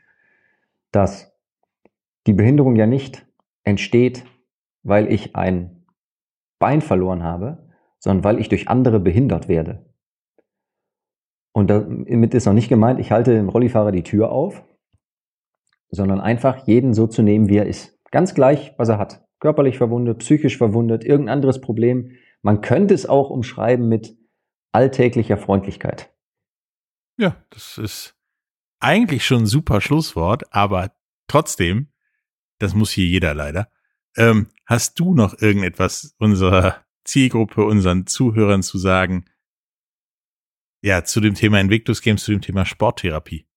dass 0.91 1.33
die 2.27 2.33
Behinderung 2.33 2.75
ja 2.75 2.87
nicht 2.87 3.25
entsteht, 3.63 4.25
weil 4.83 5.11
ich 5.11 5.35
ein 5.35 5.83
Bein 6.59 6.81
verloren 6.81 7.23
habe, 7.23 7.69
sondern 7.99 8.23
weil 8.23 8.39
ich 8.39 8.49
durch 8.49 8.67
andere 8.67 8.99
behindert 8.99 9.47
werde. 9.47 9.85
Und 11.51 11.69
damit 11.69 12.33
ist 12.33 12.45
noch 12.45 12.53
nicht 12.53 12.69
gemeint, 12.69 12.99
ich 12.99 13.11
halte 13.11 13.33
dem 13.33 13.49
Rollifahrer 13.49 13.91
die 13.91 14.03
Tür 14.03 14.31
auf, 14.31 14.63
sondern 15.89 16.19
einfach 16.19 16.67
jeden 16.67 16.93
so 16.93 17.07
zu 17.07 17.21
nehmen, 17.21 17.47
wie 17.49 17.57
er 17.57 17.65
ist. 17.65 17.99
Ganz 18.11 18.33
gleich, 18.33 18.73
was 18.77 18.89
er 18.89 18.97
hat. 18.97 19.25
Körperlich 19.39 19.77
verwundet, 19.77 20.19
psychisch 20.19 20.57
verwundet, 20.57 21.03
irgendein 21.03 21.35
anderes 21.35 21.61
Problem. 21.61 22.11
Man 22.41 22.61
könnte 22.61 22.93
es 22.93 23.05
auch 23.05 23.29
umschreiben 23.29 23.87
mit 23.87 24.17
alltäglicher 24.75 25.37
Freundlichkeit. 25.37 26.13
Ja, 27.17 27.37
das 27.49 27.77
ist 27.77 28.15
eigentlich 28.79 29.25
schon 29.25 29.43
ein 29.43 29.45
super 29.45 29.79
Schlusswort, 29.79 30.53
aber 30.53 30.91
trotzdem, 31.27 31.87
das 32.59 32.75
muss 32.75 32.91
hier 32.91 33.07
jeder 33.07 33.33
leider. 33.33 33.69
Ähm, 34.17 34.49
hast 34.65 34.99
du 34.99 35.13
noch 35.13 35.41
irgendetwas 35.41 36.15
unserer 36.19 36.83
Zielgruppe, 37.05 37.63
unseren 37.63 38.05
Zuhörern 38.05 38.63
zu 38.63 38.77
sagen? 38.77 39.25
Ja, 40.81 41.03
zu 41.05 41.21
dem 41.21 41.35
Thema 41.35 41.59
Invictus 41.61 42.01
Games, 42.01 42.23
zu 42.23 42.31
dem 42.31 42.41
Thema 42.41 42.65
Sporttherapie. 42.65 43.47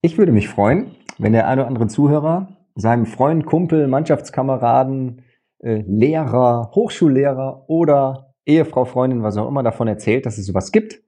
Ich 0.00 0.16
würde 0.16 0.32
mich 0.32 0.48
freuen, 0.48 0.94
wenn 1.18 1.32
der 1.32 1.48
eine 1.48 1.62
oder 1.62 1.68
andere 1.68 1.88
Zuhörer 1.88 2.56
seinem 2.76 3.04
Freund, 3.04 3.44
Kumpel, 3.44 3.88
Mannschaftskameraden, 3.88 5.24
äh, 5.58 5.82
Lehrer, 5.86 6.70
Hochschullehrer 6.72 7.68
oder 7.68 8.27
Ehefrau, 8.48 8.84
Freundin, 8.84 9.22
was 9.22 9.36
auch 9.36 9.46
immer 9.46 9.62
davon 9.62 9.88
erzählt, 9.88 10.26
dass 10.26 10.38
es 10.38 10.46
sowas 10.46 10.72
gibt, 10.72 11.02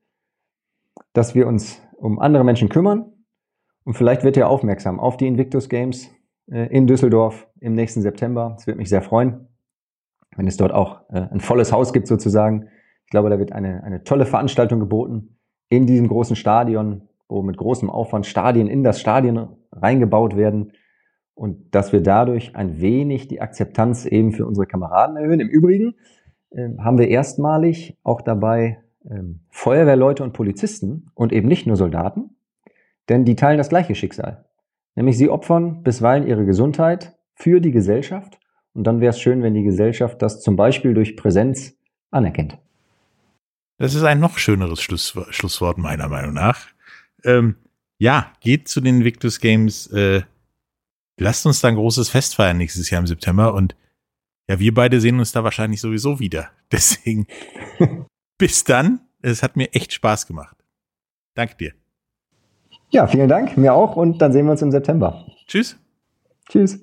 dass 1.15 1.35
wir 1.35 1.47
uns 1.47 1.83
um 1.97 2.19
andere 2.19 2.45
Menschen 2.45 2.69
kümmern. 2.69 3.13
Und 3.85 3.95
vielleicht 3.95 4.25
wird 4.25 4.37
er 4.37 4.49
aufmerksam 4.49 5.01
auf 5.01 5.17
die 5.17 5.27
Invictus 5.27 5.69
Games 5.69 6.11
äh, 6.51 6.67
in 6.67 6.87
Düsseldorf 6.87 7.49
im 7.61 7.75
nächsten 7.75 8.03
September. 8.03 8.55
Es 8.59 8.67
würde 8.67 8.79
mich 8.79 8.91
sehr 8.91 9.03
freuen, 9.03 9.49
wenn 10.37 10.47
es 10.47 10.59
dort 10.59 10.73
auch 10.73 11.09
äh, 11.11 11.29
ein 11.31 11.41
volles 11.41 11.73
Haus 11.73 11.93
gibt 11.93 12.07
sozusagen. 12.07 12.69
Ich 13.07 13.11
glaube, 13.11 13.31
da 13.31 13.39
wird 13.39 13.53
eine, 13.53 13.83
eine 13.85 14.05
tolle 14.05 14.27
Veranstaltung 14.27 14.79
geboten 14.79 15.39
in 15.71 15.87
diesem 15.87 16.09
großen 16.09 16.37
Stadion, 16.37 17.09
wo 17.29 17.43
mit 17.43 17.57
großem 17.57 17.89
Aufwand 17.89 18.27
Stadien 18.27 18.69
in 18.69 18.85
das 18.85 19.01
Stadion 19.01 19.57
reingebaut 19.73 20.37
werden 20.37 20.73
und 21.35 21.75
dass 21.75 21.93
wir 21.93 22.03
dadurch 22.03 22.55
ein 22.55 22.81
wenig 22.81 23.29
die 23.29 23.41
Akzeptanz 23.41 24.05
eben 24.05 24.33
für 24.33 24.47
unsere 24.47 24.67
Kameraden 24.67 25.17
erhöhen. 25.17 25.41
Im 25.41 25.49
Übrigen 25.49 25.95
haben 26.57 26.99
wir 26.99 27.09
erstmalig 27.09 27.97
auch 28.03 28.23
dabei 28.23 28.83
ähm, 29.09 29.41
Feuerwehrleute 29.51 30.23
und 30.23 30.33
Polizisten 30.33 31.11
und 31.15 31.33
eben 31.33 31.49
nicht 31.49 31.67
nur 31.67 31.77
Soldaten, 31.77 32.31
denn 33.09 33.25
die 33.25 33.37
teilen 33.37 33.59
das 33.59 33.69
gleiche 33.69 33.95
Schicksal. 33.95 34.45
Nämlich 34.95 35.17
sie 35.17 35.31
opfern 35.31 35.83
bisweilen 35.83 36.27
ihre 36.27 36.45
Gesundheit 36.45 37.17
für 37.35 37.61
die 37.61 37.71
Gesellschaft 37.71 38.39
und 38.75 38.85
dann 38.85 39.01
wäre 39.01 39.11
es 39.11 39.21
schön, 39.21 39.43
wenn 39.43 39.55
die 39.55 39.63
Gesellschaft 39.63 40.21
das 40.23 40.41
zum 40.41 40.57
Beispiel 40.57 40.95
durch 40.95 41.17
Präsenz 41.17 41.77
anerkennt. 42.11 42.59
Das 43.79 43.95
ist 43.95 44.03
ein 44.03 44.21
noch 44.21 44.37
schöneres 44.37 44.83
Schluss, 44.83 45.17
Schlusswort 45.31 45.79
meiner 45.79 46.09
Meinung 46.09 46.35
nach. 46.35 46.67
Ähm, 47.25 47.57
ja, 47.99 48.33
geht 48.41 48.69
zu 48.69 48.81
den 48.81 49.05
Victus 49.05 49.41
Games. 49.41 49.87
Äh, 49.89 50.23
lasst 51.19 51.47
uns 51.47 51.61
da 51.61 51.69
ein 51.69 51.77
großes 51.77 52.11
Fest 52.11 52.35
feiern 52.35 52.59
nächstes 52.59 52.91
Jahr 52.91 53.01
im 53.01 53.07
September 53.07 53.55
und 53.55 53.75
ja, 54.51 54.59
wir 54.59 54.75
beide 54.75 55.01
sehen 55.01 55.21
uns 55.21 55.31
da 55.31 55.45
wahrscheinlich 55.45 55.81
sowieso 55.81 56.19
wieder. 56.19 56.51
Deswegen 56.73 57.29
bis 58.37 58.65
dann. 58.65 59.01
Es 59.23 59.45
hat 59.45 59.55
mir 59.55 59.73
echt 59.75 59.93
Spaß 59.93 60.27
gemacht. 60.27 60.57
Danke 61.35 61.55
dir. 61.55 61.73
Ja, 62.89 63.07
vielen 63.07 63.29
Dank. 63.29 63.57
Mir 63.57 63.75
auch. 63.75 63.95
Und 63.95 64.19
dann 64.19 64.33
sehen 64.33 64.47
wir 64.47 64.53
uns 64.53 64.63
im 64.63 64.73
September. 64.73 65.25
Tschüss. 65.47 65.77
Tschüss. 66.49 66.81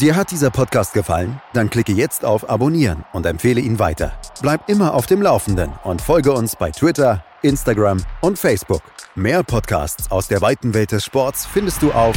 Dir 0.00 0.16
hat 0.16 0.32
dieser 0.32 0.50
Podcast 0.50 0.92
gefallen? 0.92 1.40
Dann 1.52 1.70
klicke 1.70 1.92
jetzt 1.92 2.24
auf 2.24 2.50
Abonnieren 2.50 3.04
und 3.12 3.26
empfehle 3.26 3.60
ihn 3.60 3.78
weiter. 3.78 4.18
Bleib 4.42 4.68
immer 4.68 4.94
auf 4.94 5.06
dem 5.06 5.22
Laufenden 5.22 5.70
und 5.84 6.02
folge 6.02 6.32
uns 6.32 6.56
bei 6.56 6.72
Twitter, 6.72 7.22
Instagram 7.42 8.02
und 8.22 8.40
Facebook. 8.40 8.82
Mehr 9.14 9.44
Podcasts 9.44 10.10
aus 10.10 10.26
der 10.26 10.40
weiten 10.40 10.74
Welt 10.74 10.90
des 10.90 11.04
Sports 11.04 11.46
findest 11.46 11.80
du 11.80 11.92
auf 11.92 12.16